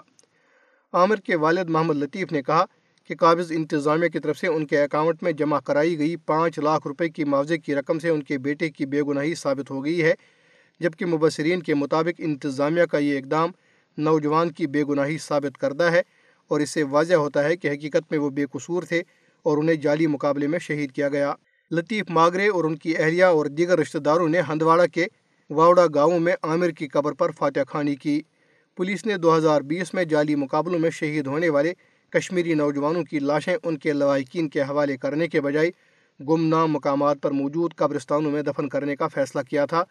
عامر 0.93 1.15
کے 1.15 1.35
والد 1.35 1.69
محمد 1.69 1.95
لطیف 1.95 2.31
نے 2.31 2.41
کہا 2.41 2.65
کہ 3.09 3.15
قابض 3.15 3.51
انتظامیہ 3.51 4.07
کی 4.07 4.19
طرف 4.19 4.37
سے 4.37 4.47
ان 4.47 4.65
کے 4.67 4.81
اکاؤنٹ 4.81 5.23
میں 5.23 5.31
جمع 5.31 5.59
کرائی 5.59 5.97
گئی 5.99 6.15
پانچ 6.15 6.59
لاکھ 6.59 6.87
روپے 6.87 7.09
کی 7.09 7.23
معاوضے 7.23 7.57
کی 7.57 7.75
رقم 7.75 7.99
سے 7.99 8.09
ان 8.09 8.23
کے 8.23 8.37
بیٹے 8.37 8.69
کی 8.69 8.85
بے 8.85 9.01
گناہی 9.01 9.35
ثابت 9.35 9.71
ہو 9.71 9.85
گئی 9.85 10.03
ہے، 10.03 10.13
جبکہ 10.79 11.05
مبصرین 11.05 11.63
کے 11.63 11.73
مطابق 11.73 12.21
انتظامیہ 12.23 12.83
کا 12.83 12.97
یہ 12.97 13.17
اقدام 13.17 13.51
نوجوان 13.97 14.51
کی 14.51 14.67
بے 14.67 14.83
گناہی 14.83 15.17
ثابت 15.17 15.57
کردہ 15.57 15.83
ہے 15.83 16.01
اور 16.47 16.59
اس 16.59 16.69
سے 16.69 16.83
واضح 16.83 17.13
ہوتا 17.13 17.43
ہے 17.43 17.55
کہ 17.57 17.67
حقیقت 17.67 18.11
میں 18.11 18.19
وہ 18.19 18.29
بے 18.29 18.45
قصور 18.51 18.83
تھے 18.83 19.01
اور 19.43 19.57
انہیں 19.57 19.75
جعلی 19.75 20.07
مقابلے 20.07 20.47
میں 20.47 20.59
شہید 20.59 20.91
کیا 20.91 21.09
گیا۔ 21.09 21.33
لطیف 21.71 22.05
ماگرے 22.09 22.47
اور 22.47 22.63
ان 22.63 22.75
کی 22.77 22.97
اہلیہ 22.97 23.25
اور 23.25 23.45
دیگر 23.45 23.79
رشتہ 23.79 23.97
داروں 23.97 24.29
نے 24.29 24.41
ہندواڑہ 24.41 24.87
کے 24.93 25.05
واوڑا 25.49 25.85
گاؤں 25.95 26.19
میں 26.19 26.33
عامر 26.43 26.69
کی 26.69 26.87
قبر 26.87 27.11
پر 27.11 27.31
فاتح 27.31 27.59
خانی 27.67 27.95
کی۔ 27.95 28.21
پولیس 28.77 29.05
نے 29.05 29.17
دو 29.17 29.37
ہزار 29.37 29.61
بیس 29.61 29.93
میں 29.93 30.03
جعلی 30.03 30.35
مقابلوں 30.35 30.79
میں 30.79 30.89
شہید 30.89 31.27
ہونے 31.27 31.49
والے 31.49 31.73
کشمیری 32.09 32.53
نوجوانوں 32.53 33.03
کی 33.03 33.19
لاشیں 33.19 33.57
ان 33.63 33.77
کے 33.77 33.93
لواحقین 33.93 34.49
کے 34.49 34.61
حوالے 34.61 34.97
کرنے 34.97 35.27
کے 35.27 35.41
بجائے 35.41 35.71
گمنام 36.19 36.71
مقامات 36.71 37.17
پر 37.21 37.31
موجود 37.31 37.73
قبرستانوں 37.75 38.31
میں 38.31 38.41
دفن 38.41 38.69
کرنے 38.69 38.95
کا 38.95 39.07
فیصلہ 39.07 39.41
کیا 39.41 39.65
تھا۔ 39.65 39.83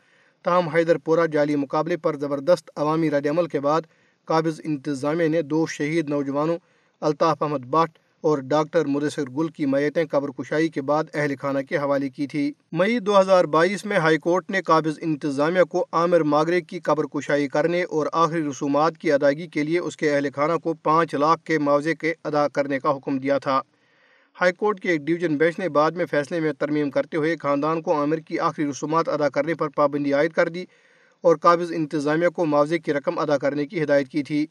تاہم 0.42 0.68
حیدر 0.68 0.98
پورہ 0.98 1.26
جعلی 1.26 1.56
مقابلے 1.56 1.96
پر 1.96 2.16
زبردست 2.16 2.70
عوامی 2.76 3.10
رد 3.10 3.26
عمل 3.26 3.46
کے 3.46 3.60
بعد 3.60 3.82
قابض 4.24 4.60
انتظامیہ 4.64 5.28
نے 5.28 5.42
دو 5.42 5.66
شہید 5.66 6.08
نوجوانوں، 6.08 6.56
الطاف 7.00 7.42
احمد 7.42 7.58
بٹ 7.58 7.98
اور 8.22 8.38
ڈاکٹر 8.38 8.84
مدثر 8.84 9.22
گل 9.30 9.48
کی 9.48 9.66
میتیں 9.66 10.04
قبر 10.10 10.28
کشائی 10.28 10.68
کے 10.68 10.82
بعد 10.82 11.04
اہل 11.14 11.34
خانہ 11.40 11.58
کے 11.68 11.76
حوالے 11.76 12.08
کی 12.08 12.26
تھی۔ 12.26 12.52
مئی 12.72 12.98
دو 12.98 13.20
ہزار 13.20 13.44
بائیس 13.44 13.84
میں 13.84 13.96
ہائی 13.96 14.18
کورٹ 14.18 14.50
نے 14.50 14.62
قابض 14.62 14.98
انتظامیہ 15.02 15.62
کو 15.62 15.84
عامر 15.92 16.20
ماگرے 16.20 16.60
کی 16.60 16.80
قبر 16.80 17.04
کشائی 17.04 17.48
کرنے 17.48 17.82
اور 17.82 18.06
آخری 18.12 18.42
رسومات 18.42 18.98
کی 18.98 19.12
ادائیگی 19.12 19.46
کے 19.46 19.62
لیے 19.62 19.78
اس 19.78 19.96
کے 19.96 20.14
اہل 20.14 20.28
خانہ 20.36 20.56
کو 20.56 20.74
پانچ 20.74 21.14
لاکھ 21.14 21.44
کے 21.44 21.58
معاوضے 21.58 21.94
کے 21.94 22.14
ادا 22.24 22.48
کرنے 22.48 22.78
کا 22.80 22.96
حکم 22.96 23.18
دیا 23.18 23.38
تھا۔ 23.38 23.60
ہائی 24.40 24.52
کورٹ 24.52 24.80
کے 24.80 24.88
ایک 24.88 25.00
ڈویژن 25.00 25.36
بینچ 25.36 25.58
نے 25.58 25.68
بعد 25.68 25.90
میں 25.90 26.06
فیصلے 26.06 26.40
میں 26.40 26.52
ترمیم 26.52 26.90
کرتے 26.90 27.16
ہوئے 27.16 27.36
خاندان 27.36 27.82
کو 27.82 27.98
عامر 28.00 28.18
کی 28.18 28.38
آخری 28.38 28.70
رسومات 28.70 29.08
ادا 29.08 29.28
کرنے 29.28 29.54
پر 29.54 29.68
پابندی 29.68 30.12
عائد 30.12 30.32
کر 30.32 30.48
دی 30.48 30.64
اور 31.24 31.36
قابض 31.36 31.72
انتظامیہ 31.72 32.28
کو 32.28 32.44
معاوضے 32.44 32.78
کی 32.78 32.92
رقم 32.92 33.18
ادا 33.18 33.38
کرنے 33.38 33.66
کی 33.66 33.82
ہدایت 33.82 34.08
کی 34.08 34.22
تھی۔ 34.22 34.46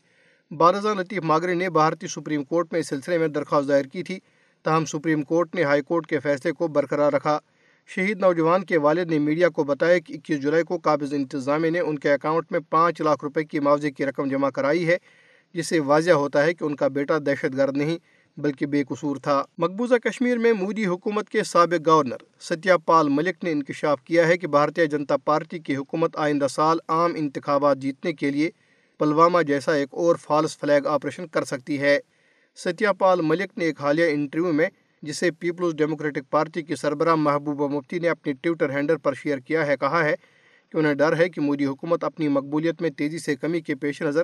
بارزہ 0.51 0.87
لطیف 0.87 1.23
ماگرے 1.23 1.53
نے 1.53 1.69
بھارتی 1.69 2.07
سپریم 2.07 2.43
کورٹ 2.43 2.67
میں 2.71 2.79
اس 2.79 2.87
سلسلے 2.87 3.17
میں 3.17 3.27
درخواست 3.27 3.67
دائر 3.67 3.85
کی 3.85 4.03
تھی۔ 4.03 4.19
تاہم، 4.63 4.85
سپریم 4.85 5.21
کورٹ 5.21 5.55
نے 5.55 5.63
ہائی 5.63 5.81
کورٹ 5.81 6.07
کے 6.07 6.19
فیصلے 6.19 6.51
کو 6.51 6.67
برقرار 6.67 7.13
رکھا۔ 7.13 7.39
شہید 7.87 8.19
نوجوان 8.19 8.63
کے 8.63 8.77
والد 8.77 9.11
نے 9.11 9.19
میڈیا 9.19 9.49
کو 9.49 9.63
بتایا 9.63 9.97
کہ 9.97 10.13
اکیس 10.13 10.41
جولائی 10.41 10.63
کو 10.63 10.77
قابض 10.77 11.13
انتظامیہ 11.13 11.69
نے 11.69 11.79
ان 11.79 11.99
کے 11.99 12.11
اکاؤنٹ 12.13 12.51
میں 12.51 12.59
پانچ 12.69 13.01
لاکھ 13.01 13.23
روپے 13.23 13.43
کی 13.43 13.59
معاوضے 13.59 13.91
کی 13.91 14.05
رقم 14.05 14.27
جمع 14.27 14.49
کرائی 14.49 14.87
ہے، 14.87 14.97
جس 15.53 15.67
سے 15.67 15.79
واضح 15.79 16.11
ہوتا 16.11 16.43
ہے 16.43 16.53
کہ 16.53 16.63
ان 16.63 16.75
کا 16.75 16.87
بیٹا 16.87 17.17
دہشت 17.25 17.57
گرد 17.57 17.77
نہیں، 17.77 17.97
بلکہ 18.37 18.65
بے 18.65 18.83
قصور 18.89 19.15
تھا۔ 19.15 19.43
مقبوضہ 19.57 19.95
کشمیر 19.95 20.37
میں 20.37 20.53
مودی 20.53 20.85
حکومت 20.85 21.29
کے 21.29 21.43
سابق 21.43 21.87
گورنر 21.87 22.23
ستیہ 22.41 22.73
پال 22.85 23.09
ملک 23.09 23.43
نے 23.43 23.51
انکشاف 23.51 24.01
کیا 24.01 24.27
ہے 24.27 24.37
کہ 24.37 24.47
بھارتیہ 24.47 24.85
جنتا 24.85 25.17
پارٹی 25.17 25.59
کی 25.59 25.75
حکومت 25.75 26.17
آئندہ 26.17 26.47
سال 26.47 26.77
عام 26.87 27.11
انتخابات 27.15 27.77
جیتنے 27.77 28.13
کے 28.13 28.31
لیے 28.31 28.49
پلوامہ 29.01 29.41
جیسا 29.41 29.73
ایک 29.73 29.87
اور 29.91 30.15
فالس 30.15 30.57
فلیگ 30.57 30.85
آپریشن 30.85 31.27
کر 31.27 31.43
سکتی 31.43 31.79
ہے۔ 31.81 31.99
ستیہ 32.55 32.87
پال 32.99 33.21
ملک 33.21 33.57
نے 33.57 33.65
ایک 33.65 33.81
حالیہ 33.81 34.05
انٹرویو 34.09 34.53
میں، 34.53 34.67
جسے 35.01 35.31
پیپلز 35.31 35.73
ڈیموکریٹک 35.75 36.29
پارٹی 36.29 36.61
کی 36.61 36.75
سربراہ 36.75 37.15
محبوبہ 37.15 37.67
مفتی 37.67 37.99
نے 37.99 38.09
اپنی 38.09 38.33
ٹویٹر 38.33 38.69
ہینڈل 38.69 38.97
پر 38.97 39.13
شیئر 39.13 39.37
کیا 39.37 39.67
ہے، 39.67 39.77
کہا 39.77 40.03
ہے 40.03 40.15
کہ 40.69 40.77
انہیں 40.77 40.93
ڈر 40.93 41.17
ہے 41.17 41.29
کہ 41.29 41.41
مودی 41.41 41.65
حکومت 41.65 42.03
اپنی 42.03 42.27
مقبولیت 42.27 42.81
میں 42.81 42.89
تیزی 42.89 43.19
سے 43.19 43.35
کمی 43.35 43.61
کے 43.61 43.75
پیش 43.75 44.01
نظر 44.01 44.23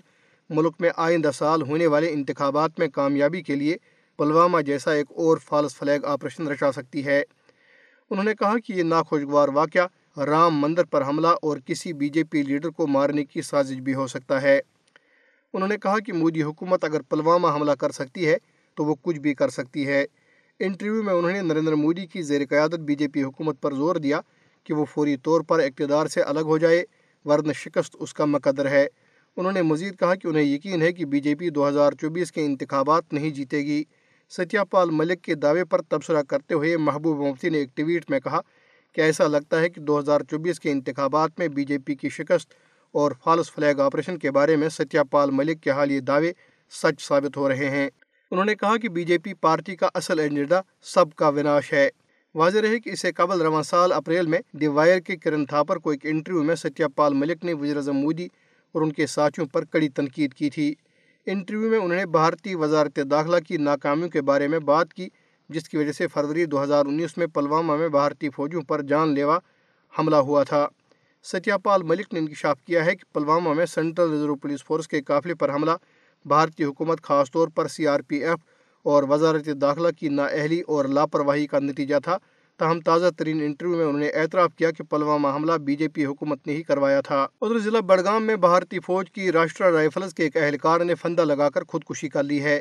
ملک 0.50 0.74
میں 0.80 0.90
آئندہ 0.98 1.32
سال 1.34 1.62
ہونے 1.62 1.88
والے 1.88 2.14
انتخابات 2.14 2.80
میں 2.80 2.88
کامیابی 2.88 3.42
کے 3.42 3.56
لیے 3.56 3.78
پلوامہ 4.18 4.62
جیسا 4.62 4.92
ایک 4.92 5.08
اور 5.10 5.38
فالس 5.38 5.76
فلیگ 5.76 6.06
آپریشن 6.06 6.48
رچا 6.48 6.72
سکتی 6.72 7.06
ہے۔ 7.06 7.24
انہوں 8.10 8.26
نے 8.26 8.34
کہا 8.36 8.60
کہ 8.66 8.74
یہ 8.74 8.84
ناخوشگوار 8.84 9.50
واقعہ 9.50 9.88
رام 10.26 10.60
مندر 10.60 10.84
پر 10.84 11.08
حملہ 11.08 11.28
اور 11.28 11.58
کسی 11.66 11.94
بی 11.94 12.10
جے 12.10 12.24
پی 12.24 12.42
لیڈر 12.44 12.70
کو 12.70 12.88
مارنے 12.88 13.26
کی 13.26 13.42
سازش 13.42 13.76
بھی 13.76 13.94
ہو 13.94 14.08
سکتا 14.08 14.42
ہے۔ 14.42 14.60
انہوں 15.54 15.70
نے 15.70 15.78
کہا 15.78 16.00
کہ 16.00 16.14
مودی 16.14 16.44
حکومت 16.44 16.84
اگر 16.84 17.02
پلوامہ 17.02 17.48
حملہ 17.48 17.72
کر 17.72 17.92
سکتی 17.92 18.28
ہے 18.28 18.38
تو 18.76 18.86
وہ 18.86 18.96
کچھ 19.02 19.20
بھی 19.20 19.34
کر 19.34 19.50
سکتی 19.50 19.88
ہے۔ 19.88 20.06
انٹرویو 20.60 21.04
میں 21.04 21.14
انہوں 21.14 21.32
نے 21.32 21.42
نریندر 21.42 21.76
مودی 21.76 22.06
کی 22.06 22.22
زیر 22.22 22.42
قیادت 22.50 22.80
بی 22.80 22.96
جے 22.96 23.08
پی 23.08 23.24
حکومت 23.24 23.62
پر 23.62 23.74
زور 23.74 23.96
دیا 23.96 24.22
کہ 24.64 24.74
وہ 24.74 24.86
فوری 24.86 25.18
طور 25.18 25.42
پر 25.42 25.60
اقتدار 25.60 26.08
سے 26.08 26.22
الگ 26.22 26.40
ہو 26.40 26.58
جائے، 26.58 26.84
ورنہ 27.26 27.54
شکست 27.54 27.96
اس 28.00 28.14
کا 28.14 28.26
مقدر 28.26 28.70
ہے۔ 28.70 28.88
انہوں 29.38 29.52
نے 29.52 29.62
مزید 29.62 30.00
کہا 30.00 30.16
کہ 30.16 30.28
انہیں 30.28 30.44
یقین 30.44 30.82
ہے 30.82 30.94
کہ 30.94 31.06
بی 31.06 31.20
جے 31.20 31.36
پی 31.36 31.50
دو 31.50 31.68
ہزار 31.68 31.94
چوبیس 31.94 32.32
کے 32.32 32.46
انتخابات 32.46 33.14
نہیں 33.14 33.30
جیتے 33.30 33.58
گی۔ 33.58 33.84
ستیہ 34.30 34.60
پال 34.70 34.90
ملک 34.92 35.22
کے 35.22 35.36
دعوے 35.36 35.66
پر 35.66 35.82
تبصرہ 35.82 36.22
کرتے 36.24 36.54
ہوئے 36.54 36.78
محبوب 36.78 37.20
مفتی 37.20 37.50
نے 37.50 37.58
ایک 37.58 37.70
ٹویٹ 37.76 38.10
میں 38.10 38.20
کہا 38.20 38.42
کہ 38.98 39.02
ایسا 39.02 39.28
لگتا 39.28 39.60
ہے 39.62 39.70
کہ 39.70 39.82
دو 39.82 40.00
ہزار 40.00 40.22
چوبیس 40.22 40.60
کے 40.60 40.72
انتخابات 40.72 41.30
میں 41.38 41.48
بی 41.48 41.64
جے 41.66 41.78
پی 41.78 41.96
کی 41.96 42.10
شکست 42.10 42.54
اور 42.92 43.12
فالس 43.24 43.52
فلیگ 43.52 43.80
آپریشن 43.80 44.18
کے 44.18 44.32
بارے 44.32 44.56
میں 44.56 44.70
ستیہ 44.70 45.00
پال 45.12 45.32
ملک 45.32 45.62
کے 45.62 45.72
حالیہ 45.72 46.00
دعوے 46.00 46.32
سچ 46.72 47.08
ثابت 47.08 47.38
ہو 47.38 47.50
رہے 47.50 47.70
ہیں۔ 47.70 47.90
انہوں 48.32 48.46
نے 48.46 48.56
کہا 48.56 48.78
کہ 48.78 48.90
بی 48.90 49.04
جے 49.04 49.18
پی 49.18 49.34
پارٹی 49.34 49.76
کا 49.76 49.90
اصل 49.94 50.20
ایجنڈا 50.20 50.62
سب 50.82 51.14
کا 51.16 51.30
وناش 51.30 51.74
ہے۔ 51.74 51.90
واضح 52.36 52.60
رہے 52.60 52.80
کہ 52.80 52.90
اسے 52.90 53.12
قبل 53.12 53.42
رواں 53.42 53.64
سال 53.64 53.92
اپریل 53.92 54.28
میں 54.28 54.40
دی 54.52 54.68
وائر 54.68 55.00
کے 55.00 55.18
کرن 55.18 55.46
تھاپر 55.46 55.78
کو 55.78 55.90
ایک 55.90 56.06
انٹرویو 56.06 56.44
میں 56.44 56.56
ستیہ 56.56 56.86
پال 56.96 57.14
ملک 57.14 57.46
نے 57.46 57.54
وزیر 57.54 57.76
اعظم 57.76 57.98
مودی 57.98 58.28
اور 58.72 58.82
ان 58.82 58.94
کے 58.94 59.08
ساتھیوں 59.08 59.48
پر 59.48 59.66
کڑی 59.66 59.90
تنقید 59.90 60.34
کی 60.34 60.50
تھی۔ 60.50 60.74
انٹرویو 61.26 61.70
میں 61.70 61.80
انہوں 61.80 61.98
نے 61.98 62.06
بھارتی 62.06 62.56
وزارت 62.56 63.00
داخلہ 63.12 63.40
کی 63.48 63.58
ناکامیوں 63.58 64.10
کے 64.10 64.22
بارے 64.22 64.48
میں 64.48 64.60
بات 64.60 64.94
کی 64.94 65.10
جس 65.50 65.70
کی 65.70 65.78
وجہ 65.78 65.92
سے 65.92 66.08
فروری 66.08 66.46
دو 66.46 66.64
ہزار 66.64 66.86
انیس 66.86 67.18
میں 67.18 67.28
پلوامہ 67.28 67.76
میں 67.76 67.90
بھارتی 67.90 68.30
فوجیوں 68.30 68.62
پر 68.62 68.82
جان 68.82 69.14
لیوا 69.14 69.40
حملہ 70.00 70.16
ہوا 70.16 70.44
تھا۔ 70.44 70.68
ستیہ 71.24 71.54
پال 71.64 71.84
ملک 71.84 72.14
نے 72.14 72.20
انکشاف 72.20 72.62
کیا 72.62 72.86
ہے 72.86 72.96
کہ 72.96 73.14
پلوامہ 73.14 73.54
میں 73.54 73.66
سینٹرل 73.66 74.12
ریزرو 74.12 74.36
پولیس 74.36 74.64
فورس 74.64 74.88
کے 74.88 75.02
قافلے 75.02 75.36
پر 75.36 75.54
حملہ، 75.54 75.72
بھارتی 76.26 76.64
حکومت 76.64 77.02
خاص 77.02 77.32
طور 77.32 77.48
پر 77.48 77.68
سی 77.68 77.88
آر 77.88 78.00
پی 78.00 78.24
ایف 78.24 78.40
اور 78.84 79.04
وزارت 79.04 79.50
داخلہ 79.62 79.88
کی 80.00 80.10
نااہلی 80.10 80.62
اور 80.68 80.86
لاپرواہی 80.86 81.48
کا 81.48 81.60
نتیجہ 81.60 81.96
تھا۔ 82.04 82.18
تاہم 82.58 82.80
تازہ 82.80 83.10
ترین 83.18 83.42
انٹرویو 83.42 83.78
میں 83.78 83.86
انہوں 83.86 84.00
نے 84.00 84.10
اعتراف 84.10 84.56
کیا 84.56 84.72
کہ 84.72 84.84
پلوامہ 84.84 85.28
حملہ 85.28 85.52
بی 85.52 85.76
جے 85.76 85.88
پی 85.88 86.06
حکومت 86.06 86.48
نے 86.48 86.54
ہی 86.54 86.64
کروایا 86.64 87.02
تھا۔ 87.02 87.28
ادھر 87.42 87.60
ضلع 87.60 87.80
بڑگام 87.80 88.24
میں 88.24 88.36
بھارتی 88.36 88.80
فوج 88.80 89.12
کی 89.12 89.32
راشٹرا 89.32 89.72
رائفلز 89.72 90.14
کے 90.14 90.24
ایک 90.24 90.38
اہلکار 90.38 90.82
نے 90.82 90.96
فندہ 90.96 91.26
لگا 91.26 91.50
کر 91.50 91.64
خودکشی 91.64 92.10
کر 92.10 92.24
لی 92.24 92.44
ہے۔ 92.44 92.60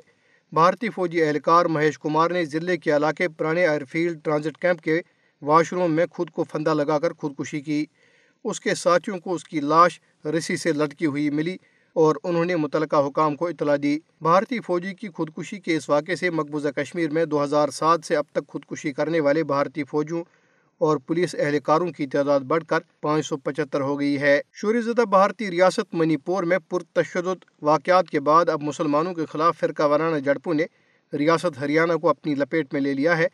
بھارتی 0.52 0.90
فوجی 0.90 1.22
اہلکار 1.22 1.66
مہیش 1.66 1.98
کمار 1.98 2.30
نے 2.30 2.44
ضلع 2.44 2.74
کے 2.76 2.96
علاقے 2.96 3.28
پرانے 3.28 3.66
ایئر 3.68 3.84
فیلڈ 3.84 4.18
ٹرانزٹ 4.24 4.58
کیمپ 4.58 4.80
کے 4.80 5.00
واش 5.42 5.72
روم 5.72 5.92
میں 5.92 6.06
خود 6.10 6.30
کو 6.30 6.44
فندہ 6.44 6.74
لگا 6.74 6.98
کر 6.98 7.12
خودکشی 7.12 7.60
کی۔ 7.60 7.84
اس 8.44 8.60
کے 8.60 8.74
ساتھیوں 8.74 9.18
کو 9.18 9.34
اس 9.34 9.44
کی 9.44 9.60
لاش 9.60 10.00
رسی 10.24 10.56
سے 10.56 10.72
لٹکی 10.72 11.06
ہوئی 11.06 11.30
ملی 11.30 11.56
اور 11.96 12.16
انہوں 12.24 12.44
نے 12.44 12.56
متعلقہ 12.56 12.96
حکام 12.96 13.36
کو 13.36 13.46
اطلاع 13.46 13.76
دی۔ 13.82 13.98
بھارتی 14.20 14.60
فوجی 14.60 14.94
کی 14.94 15.08
خودکشی 15.08 15.58
کے 15.60 15.76
اس 15.76 15.88
واقعے 15.88 16.16
سے 16.16 16.30
مقبوضہ 16.30 16.68
کشمیر 16.68 17.10
میں 17.10 17.24
دو 17.24 17.44
ہزار 17.44 17.68
سات 17.68 18.00
سے 18.04 18.16
اب 18.16 18.24
تک 18.32 18.48
خودکشی 18.48 18.92
کرنے 18.92 19.20
والے 19.20 19.44
بھارتی 19.44 19.84
فوجیوں 19.84 20.24
اور 20.80 20.96
پولیس 20.96 21.34
اہلکاروں 21.38 21.90
کی 21.92 22.06
تعداد 22.06 22.40
بڑھ 22.40 22.64
کر 22.64 22.78
پانچ 23.02 23.26
سو 23.26 23.36
پچہتر 23.36 23.80
ہو 23.80 24.00
گئی 24.00 24.20
ہے۔ 24.20 24.40
شوری 24.52 24.80
زدہ 24.80 25.04
بھارتی 25.04 25.50
ریاست 25.50 25.94
منی 25.94 26.16
پور 26.16 26.42
میں 26.42 26.58
پرتشدد 26.68 27.44
واقعات 27.62 28.10
کے 28.10 28.20
بعد 28.20 28.48
اب 28.48 28.62
مسلمانوں 28.62 29.14
کے 29.14 29.26
خلاف 29.26 29.58
فرقہ 29.58 29.82
وارانہ 29.82 30.18
جڑپوں 30.18 30.54
نے 30.54 30.66
ریاست 31.12 31.58
ہریانہ 31.60 31.92
کو 31.92 32.08
اپنی 32.08 32.34
لپیٹ 32.34 32.72
میں 32.72 32.80
لے 32.80 32.94
لیا 32.94 33.18
ہے، 33.18 33.26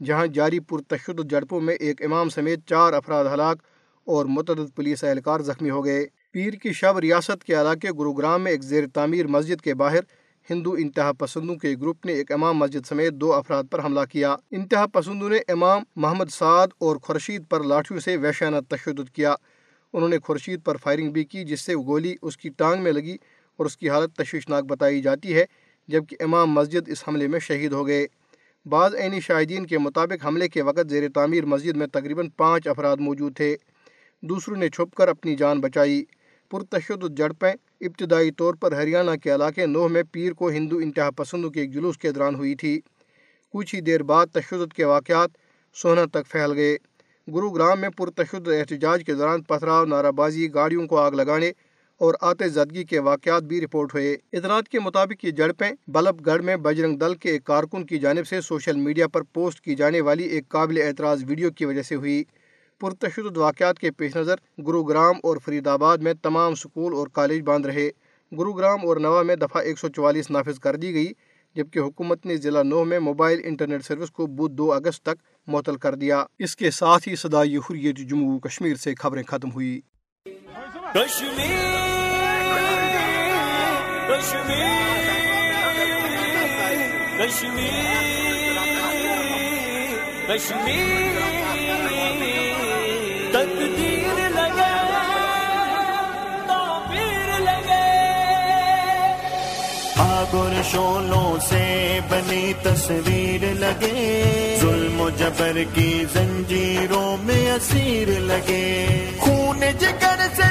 جہاں 0.00 0.26
جاری 0.26 0.60
پرتشدد 0.60 1.30
جڑپوں 1.30 1.60
میں 1.60 1.74
ایک 1.74 2.02
امام 2.02 2.28
سمیت 2.28 2.60
چار 2.66 2.92
افراد 2.92 3.24
ہلاک 3.34 3.62
اور 4.06 4.26
متعدد 4.26 4.74
پولیس 4.76 5.04
اہلکار 5.04 5.40
زخمی 5.40 5.70
ہو 5.70 5.84
گئے۔ 5.84 6.06
پیر 6.32 6.52
کی 6.52 6.72
شب 6.72 6.98
ریاست 6.98 7.44
کے 7.44 7.60
علاقے 7.60 7.88
گروگرام 7.98 8.42
میں 8.42 8.52
ایک 8.52 8.62
زیر 8.62 8.84
تعمیر 8.94 9.26
مسجد 9.26 9.60
کے 9.60 9.74
باہر 9.74 10.00
ہندو 10.50 10.72
انتہا 10.72 11.12
پسندوں 11.12 11.56
کے 11.56 11.74
گروپ 11.80 12.06
نے 12.06 12.12
ایک 12.12 12.32
امام 12.32 12.58
مسجد 12.58 12.86
سمیت 12.86 13.12
دو 13.12 13.32
افراد 13.32 13.64
پر 13.70 13.84
حملہ 13.84 14.00
کیا۔ 14.12 14.36
انتہا 14.50 14.86
پسندوں 14.86 15.28
نے 15.28 15.36
امام 15.48 15.82
محمد 15.96 16.24
سعد 16.30 16.68
اور 16.78 16.96
خورشید 16.96 17.42
پر 17.48 17.62
لاٹھیوں 17.62 18.00
سے 18.00 18.16
وحشانہ 18.16 18.56
تشدد 18.68 19.10
کیا۔ 19.10 19.34
انہوں 19.92 20.08
نے 20.08 20.18
خورشید 20.18 20.64
پر 20.64 20.76
فائرنگ 20.76 21.10
بھی 21.10 21.24
کی، 21.24 21.44
جس 21.44 21.60
سے 21.60 21.76
گولی 21.76 22.14
اس 22.22 22.36
کی 22.36 22.48
ٹانگ 22.48 22.82
میں 22.82 22.92
لگی 22.92 23.16
اور 23.56 23.66
اس 23.66 23.76
کی 23.76 23.90
حالت 23.90 24.16
تشویشناک 24.16 24.64
بتائی 24.64 25.02
جاتی 25.02 25.34
ہے، 25.34 25.44
جبکہ 25.88 26.16
امام 26.20 26.50
مسجد 26.50 26.88
اس 26.88 27.04
حملے 27.08 27.26
میں 27.26 27.40
شہید 27.40 27.72
ہو 27.72 27.86
گئے۔ 27.86 28.06
بعض 28.66 28.94
عینی 28.94 29.20
شاہدین 29.20 29.66
کے 29.66 29.78
مطابق 29.78 30.26
حملے 30.26 30.48
کے 30.48 30.62
وقت 30.62 30.90
زیر 30.90 31.10
تعمیر 31.14 31.44
مسجد 31.44 31.76
میں 31.76 31.86
تقریباً 31.86 32.28
پانچ 32.28 32.68
افراد 32.68 32.96
موجود 33.00 33.36
تھے۔ 33.36 33.56
دوسروں 34.22 34.56
نے 34.56 34.68
چھپ 34.68 34.94
کر 34.94 35.08
اپنی 35.08 35.36
جان 35.36 35.60
بچائی۔ 35.60 36.04
پرتشدد 36.50 37.18
جڑپیں 37.18 37.52
ابتدائی 37.80 38.30
طور 38.30 38.54
پر 38.54 38.72
ہریانہ 38.72 39.10
کے 39.22 39.34
علاقے 39.34 39.66
نوح 39.66 39.88
میں 39.88 40.02
پیر 40.12 40.32
کو 40.32 40.48
ہندو 40.50 40.76
انتہا 40.76 41.10
پسندوں 41.16 41.50
کے 41.50 41.60
ایک 41.60 41.72
جلوس 41.74 41.98
کے 41.98 42.10
دوران 42.12 42.34
ہوئی 42.34 42.54
تھی۔ 42.54 42.80
کچھ 43.54 43.74
ہی 43.74 43.80
دیر 43.80 44.02
بعد 44.10 44.26
تشدد 44.32 44.72
کے 44.72 44.84
واقعات 44.84 45.30
سونا 45.76 46.04
تک 46.12 46.30
پھیل 46.30 46.52
گئے۔ 46.52 46.76
گرو 47.28 47.48
گرام 47.50 47.80
میں 47.80 47.88
پرتشدد 47.88 48.48
احتجاج 48.48 49.04
کے 49.04 49.14
دوران 49.14 49.42
پتھراؤ 49.42 49.84
نعرہ 49.84 50.10
بازی، 50.10 50.48
گاڑیوں 50.54 50.86
کو 50.86 50.98
آگ 50.98 51.12
لگانے 51.12 51.50
اور 52.00 52.14
آتے 52.20 52.48
زدگی 52.48 52.84
کے 52.84 52.98
واقعات 52.98 53.42
بھی 53.42 53.60
رپورٹ 53.60 53.94
ہوئے۔ 53.94 54.16
اطلاعات 54.32 54.68
کے 54.68 54.80
مطابق 54.80 55.24
یہ 55.24 55.30
جڑپیں 55.30 55.70
بلب 55.88 56.26
گڑھ 56.26 56.42
میں 56.42 56.56
بجرنگ 56.56 56.96
دل 56.96 57.14
کے 57.14 57.30
ایک 57.30 57.44
کارکن 57.44 57.86
کی 57.86 57.98
جانب 57.98 58.26
سے 58.26 58.40
سوشل 58.40 58.76
میڈیا 58.76 59.08
پر 59.08 59.22
پوسٹ 59.34 59.60
کی 59.60 59.74
جانے 59.74 60.00
والی 60.00 60.24
ایک 60.24 60.48
قابل 60.48 60.80
اعتراض 60.82 61.24
ویڈیو 61.28 61.50
کی 61.50 61.64
وجہ 61.64 61.82
سے 61.82 61.94
ہوئی۔ 61.94 62.22
پرتشدد 62.80 63.36
واقعات 63.36 63.78
کے 63.78 63.90
پیش 63.90 64.16
نظر 64.16 64.34
گروگرام 64.66 65.14
اور 65.22 65.36
فرید 65.44 65.66
آباد 65.66 65.98
میں 65.98 66.14
تمام 66.22 66.54
سکول 66.54 66.92
اور 66.94 67.08
کالج 67.08 67.42
بند 67.44 67.66
رہے۔ 67.66 67.90
گروگرام 68.38 68.78
اور 68.86 68.96
نوا 68.96 69.22
میں 69.22 69.36
دفعہ 69.36 69.62
ایک 69.62 69.78
سو 69.78 69.88
چوالیس 69.88 70.30
نافذ 70.30 70.58
کر 70.58 70.76
دی 70.76 70.94
گئی، 70.94 71.12
جبکہ 71.54 71.78
حکومت 71.78 72.26
نے 72.26 72.36
ضلع 72.36 72.62
نو 72.62 72.84
میں 72.84 72.98
موبائل 72.98 73.40
انٹرنیٹ 73.44 73.84
سروس 73.84 74.10
کو 74.10 74.26
بدھ 74.26 74.54
دو 74.54 74.72
اگست 74.72 75.02
تک 75.02 75.22
معطل 75.46 75.76
کر 75.76 75.94
دیا۔ 75.94 76.24
اس 76.38 76.56
کے 76.56 76.70
ساتھ 76.70 77.08
ہی 77.08 77.16
صدائی 77.16 77.56
حریت 77.56 77.96
جموں 77.98 78.38
کشمیر 78.38 78.76
سے 78.76 78.94
خبریں 78.94 79.22
ختم 79.22 79.50
ہوئی 79.50 79.80
تقدیر 90.28 91.39
گر 100.32 100.62
شولوں 100.70 101.38
سے 101.48 101.98
بنی 102.08 102.52
تصویر 102.62 103.44
لگے۔ 103.54 104.56
ظلم 104.60 105.00
و 105.00 105.10
جبر 105.10 105.62
کی 105.74 106.04
زنجیروں 106.12 107.16
میں 107.24 107.50
اسیر 107.52 108.08
لگے۔ 108.20 108.86
خون 109.18 109.60
جگر 109.78 110.26
سے 110.36 110.49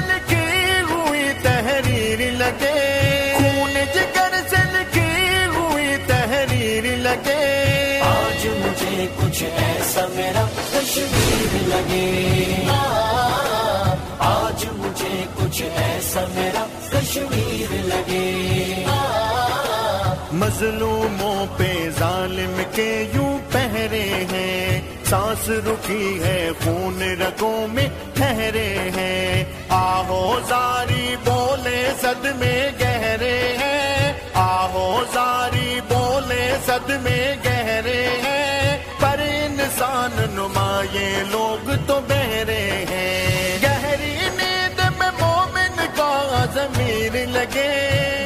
مظلوموں 20.61 21.45
پہ 21.57 21.89
ظالم 21.99 22.61
کے 22.71 23.05
یوں 23.13 23.37
پہرے 23.51 24.25
ہیں۔ 24.31 24.81
سانس 25.05 25.49
رکی 25.49 26.19
ہے، 26.23 26.49
خون 26.63 27.21
رگوں 27.21 27.67
میں 27.67 27.87
ٹھہرے 28.13 28.91
ہیں۔ 28.95 29.43
آہو 29.69 30.39
زاری 30.47 31.15
بولے 31.25 31.91
صد 32.01 32.25
میں 32.35 32.71
گہرے 32.81 33.57
ہیں۔ 33.59 34.13
آہو 34.33 35.03
زاری 35.13 35.79
بولے 35.87 36.55
صد 36.65 36.89
میں 36.89 37.35
گہرے 37.45 38.09
ہیں۔ 38.23 38.83
پر 38.99 39.19
انسان 39.19 40.11
نمایے 40.31 41.23
لوگ 41.31 41.69
تو 41.87 41.99
بہرے 42.07 42.85
ہیں۔ 42.89 43.57
گہری 43.63 44.15
نیند 44.37 44.79
میں 44.97 45.11
مومن 45.19 45.85
کا 45.95 46.45
ضمیر 46.53 47.27
لگے۔ 47.27 48.18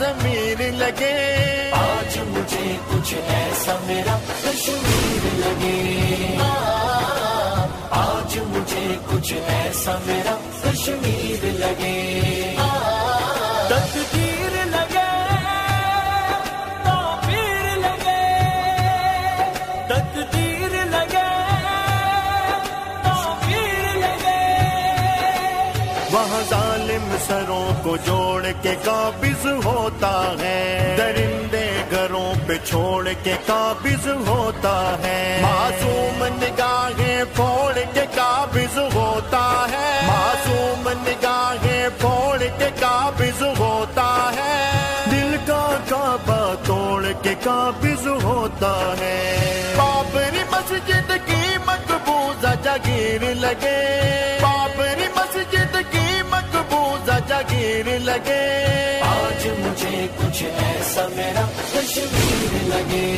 ضمیر 0.00 0.72
لگے۔ 0.72 1.70
آج 1.72 2.18
مجھے 2.18 2.76
کچھ 2.90 3.14
ایسا 3.14 3.74
میرا 3.86 4.18
کشمیر 4.42 5.24
لگے۔ 5.34 6.38
آج 7.90 8.38
مجھے 8.38 8.96
کچھ 9.10 9.32
ایسا 9.32 9.96
میرا 10.06 10.36
کشمیر 10.62 11.44
لگے۔ 11.44 12.56
تقدیر 13.68 14.66
لگے 14.66 15.10
تعبیر 16.84 17.76
لگے۔ 17.76 18.24
تقدیر 19.88 20.84
لگے 20.84 21.28
تعبیر 23.02 23.96
لگے۔ 23.96 24.42
وہاں 26.12 26.42
ظالم 26.50 27.16
سروں 27.26 27.70
کو 27.82 27.96
جوڑ 27.96 28.29
کے 28.62 28.74
قابض 28.84 29.46
ہوتا 29.64 30.32
ہے۔ 30.40 30.94
درندے 30.98 31.82
گھروں 31.90 32.34
پہ 32.46 32.52
چھوڑ 32.64 33.08
کے 33.22 33.34
قابض 33.46 34.08
ہوتا 34.26 34.96
ہے۔ 35.02 35.38
معصوم 35.42 36.24
نگاہیں 36.24 37.24
پھوڑ 37.34 37.78
کے 37.94 38.02
قابض 38.14 38.78
ہوتا 38.94 39.66
ہے۔ 39.70 40.00
معصوم 40.06 40.88
نگاہیں 40.88 41.88
پھوڑ 41.98 42.38
کے 42.58 42.68
قابض 42.80 43.42
ہوتا 43.58 44.30
ہے۔ 44.36 44.70
دل 45.10 45.36
کا 45.46 45.76
کعبہ 45.88 46.54
توڑ 46.66 47.06
کے 47.22 47.34
قابض 47.42 48.06
ہوتا 48.06 48.94
ہے۔ 49.00 49.36
بابری 49.76 50.42
مسجد 50.50 51.12
کی 51.26 51.58
مقبوضہ 51.66 52.54
جگیر 52.62 53.34
لگے۔ 53.34 54.39
جگیر 57.70 57.98
لگے۔ 57.98 59.00
آج 59.00 59.46
مجھے 59.46 60.06
کچھ 60.16 60.42
ایسا 60.42 61.06
میرا 61.16 61.44
کشمیر 61.72 62.52
لگے۔ 62.68 63.08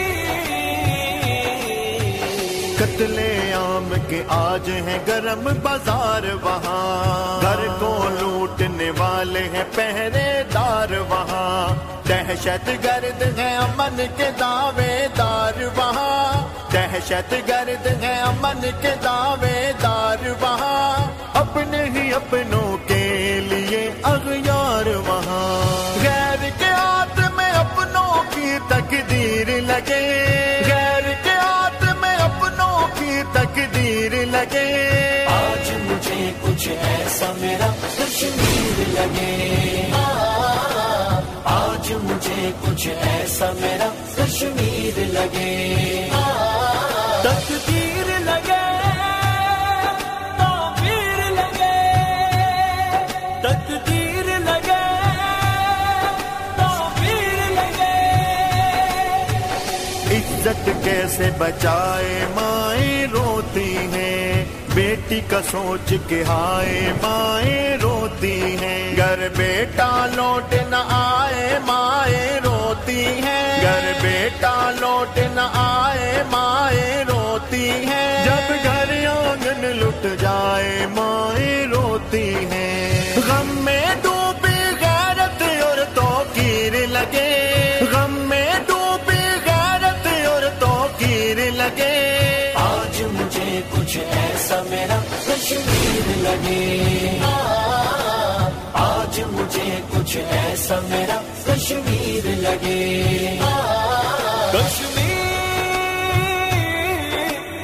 قتل 2.79 3.19
عام 3.55 3.93
کے 4.09 4.23
آج 4.29 4.71
ہیں 4.71 4.99
گرم 5.07 5.49
بازار۔ 5.63 5.96
وہاں۔ 6.33 7.41
گھر 7.43 7.67
کو 7.79 8.09
لوٹنے 8.21 8.91
والے 8.99 9.41
ہیں 9.41 9.65
پہرے 9.75 10.43
دار 10.55 10.93
وہاں۔ 11.09 11.97
دہشت 12.09 12.71
گرد 12.85 13.39
ہے 13.39 13.57
امن 13.57 14.03
کے 14.17 14.31
دعوے 14.41 15.07
دار 15.19 15.63
وہاں۔ 15.77 16.49
دہشت 16.73 17.35
گرد 17.49 17.87
ہے 17.87 18.21
امن 18.21 18.61
کے 18.81 18.95
دعوے 19.05 19.73
دار 19.83 20.29
وہاں۔ 20.41 21.11
اپنے 21.35 21.85
ہی 21.85 22.15
اپنوں 22.15 22.77
کے 22.89 23.41
لیے 23.49 23.91
اغیار 24.03 24.87
وہاں۔ 24.87 26.03
غیر 26.03 26.51
کے 26.59 26.65
ہاتھ 26.65 27.21
میں 27.35 27.51
اپنوں 27.51 28.23
کی 28.35 28.59
تقدیر 28.69 29.61
لگے۔ 29.61 30.27
کچھ 36.67 36.75
ایسا 36.75 37.33
میرا 37.37 37.67
کشمیر 37.99 38.79
لگے۔ 38.89 39.91
آج 41.45 41.93
مجھے 41.93 42.51
کچھ 42.61 42.89
ایسا 42.89 43.51
میرا 43.61 43.89
کشمیر 44.17 44.99
لگے۔ 44.99 46.09
تقدیر 47.23 48.09
لگے، 48.21 48.67
تعبیر 50.39 51.21
لگے۔ 51.31 51.79
تقدیر 53.43 54.27
لگے، 54.39 54.85
تعبیر 56.57 57.39
لگے۔ 57.51 57.99
عزت 60.11 60.71
کیسے 60.85 61.31
بچائے 61.39 62.27
مائیں 62.35 63.07
روتی 63.07 63.77
ہیں؟ 63.77 64.06
بیٹی 64.77 65.21
کا 65.29 65.41
سوچ 65.51 65.93
کے 66.09 66.23
ہائے 66.29 66.93
مائیں 67.03 67.77
روتی 67.77 68.57
ہیں۔ 68.57 68.97
گھر 68.97 69.29
بیٹا 69.37 70.07
لوٹ 70.15 70.55
نہ 70.69 70.83
آئے 70.89 71.59
مائیں 71.67 72.41
روتی 72.45 73.05
ہیں۔ 73.05 73.63
گھر 73.63 73.93
بیٹا 74.03 74.71
لوٹ 74.81 75.19
نہ 75.35 75.49
آئے 75.55 76.23
مائیں 76.31 77.05
روتی 77.05 77.71
ہیں۔ 77.71 78.25
جب 78.25 78.53
گھر 78.65 79.07
آنگن 79.07 79.65
لٹ 79.77 80.07
جائے 80.21 80.87
مائیں 80.91 81.67
روتی 81.67 82.35
ہیں۔ 82.45 82.96
میرا 94.71 94.99
کشمیر 95.27 96.07
لگے۔ 96.17 97.19
آج 98.73 99.21
مجھے 99.21 99.81
کچھ 99.91 100.17
ایسا 100.17 100.81
میرا 100.89 101.21
کشمیر 101.47 102.25
لگے۔ 102.27 103.39
کشمیر 104.53 105.17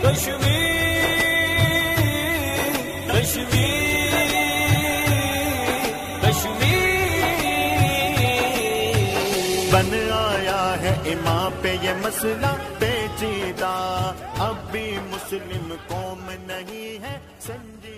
کشمیر 0.02 0.70
کشمیر 3.08 4.12
کشمیر 6.22 6.90
بن 9.70 9.94
آیا 10.12 10.74
ہے 10.82 10.94
امام 11.04 11.52
پہ 11.62 11.76
یہ 11.82 11.92
مسئلہ 12.02 12.52
پیچیدہ۔ 12.78 13.76
بھی 14.72 14.90
مسلم 15.10 15.72
قوم 15.88 16.30
نہیں 16.46 17.02
ہے 17.02 17.18
سنجی 17.40 17.91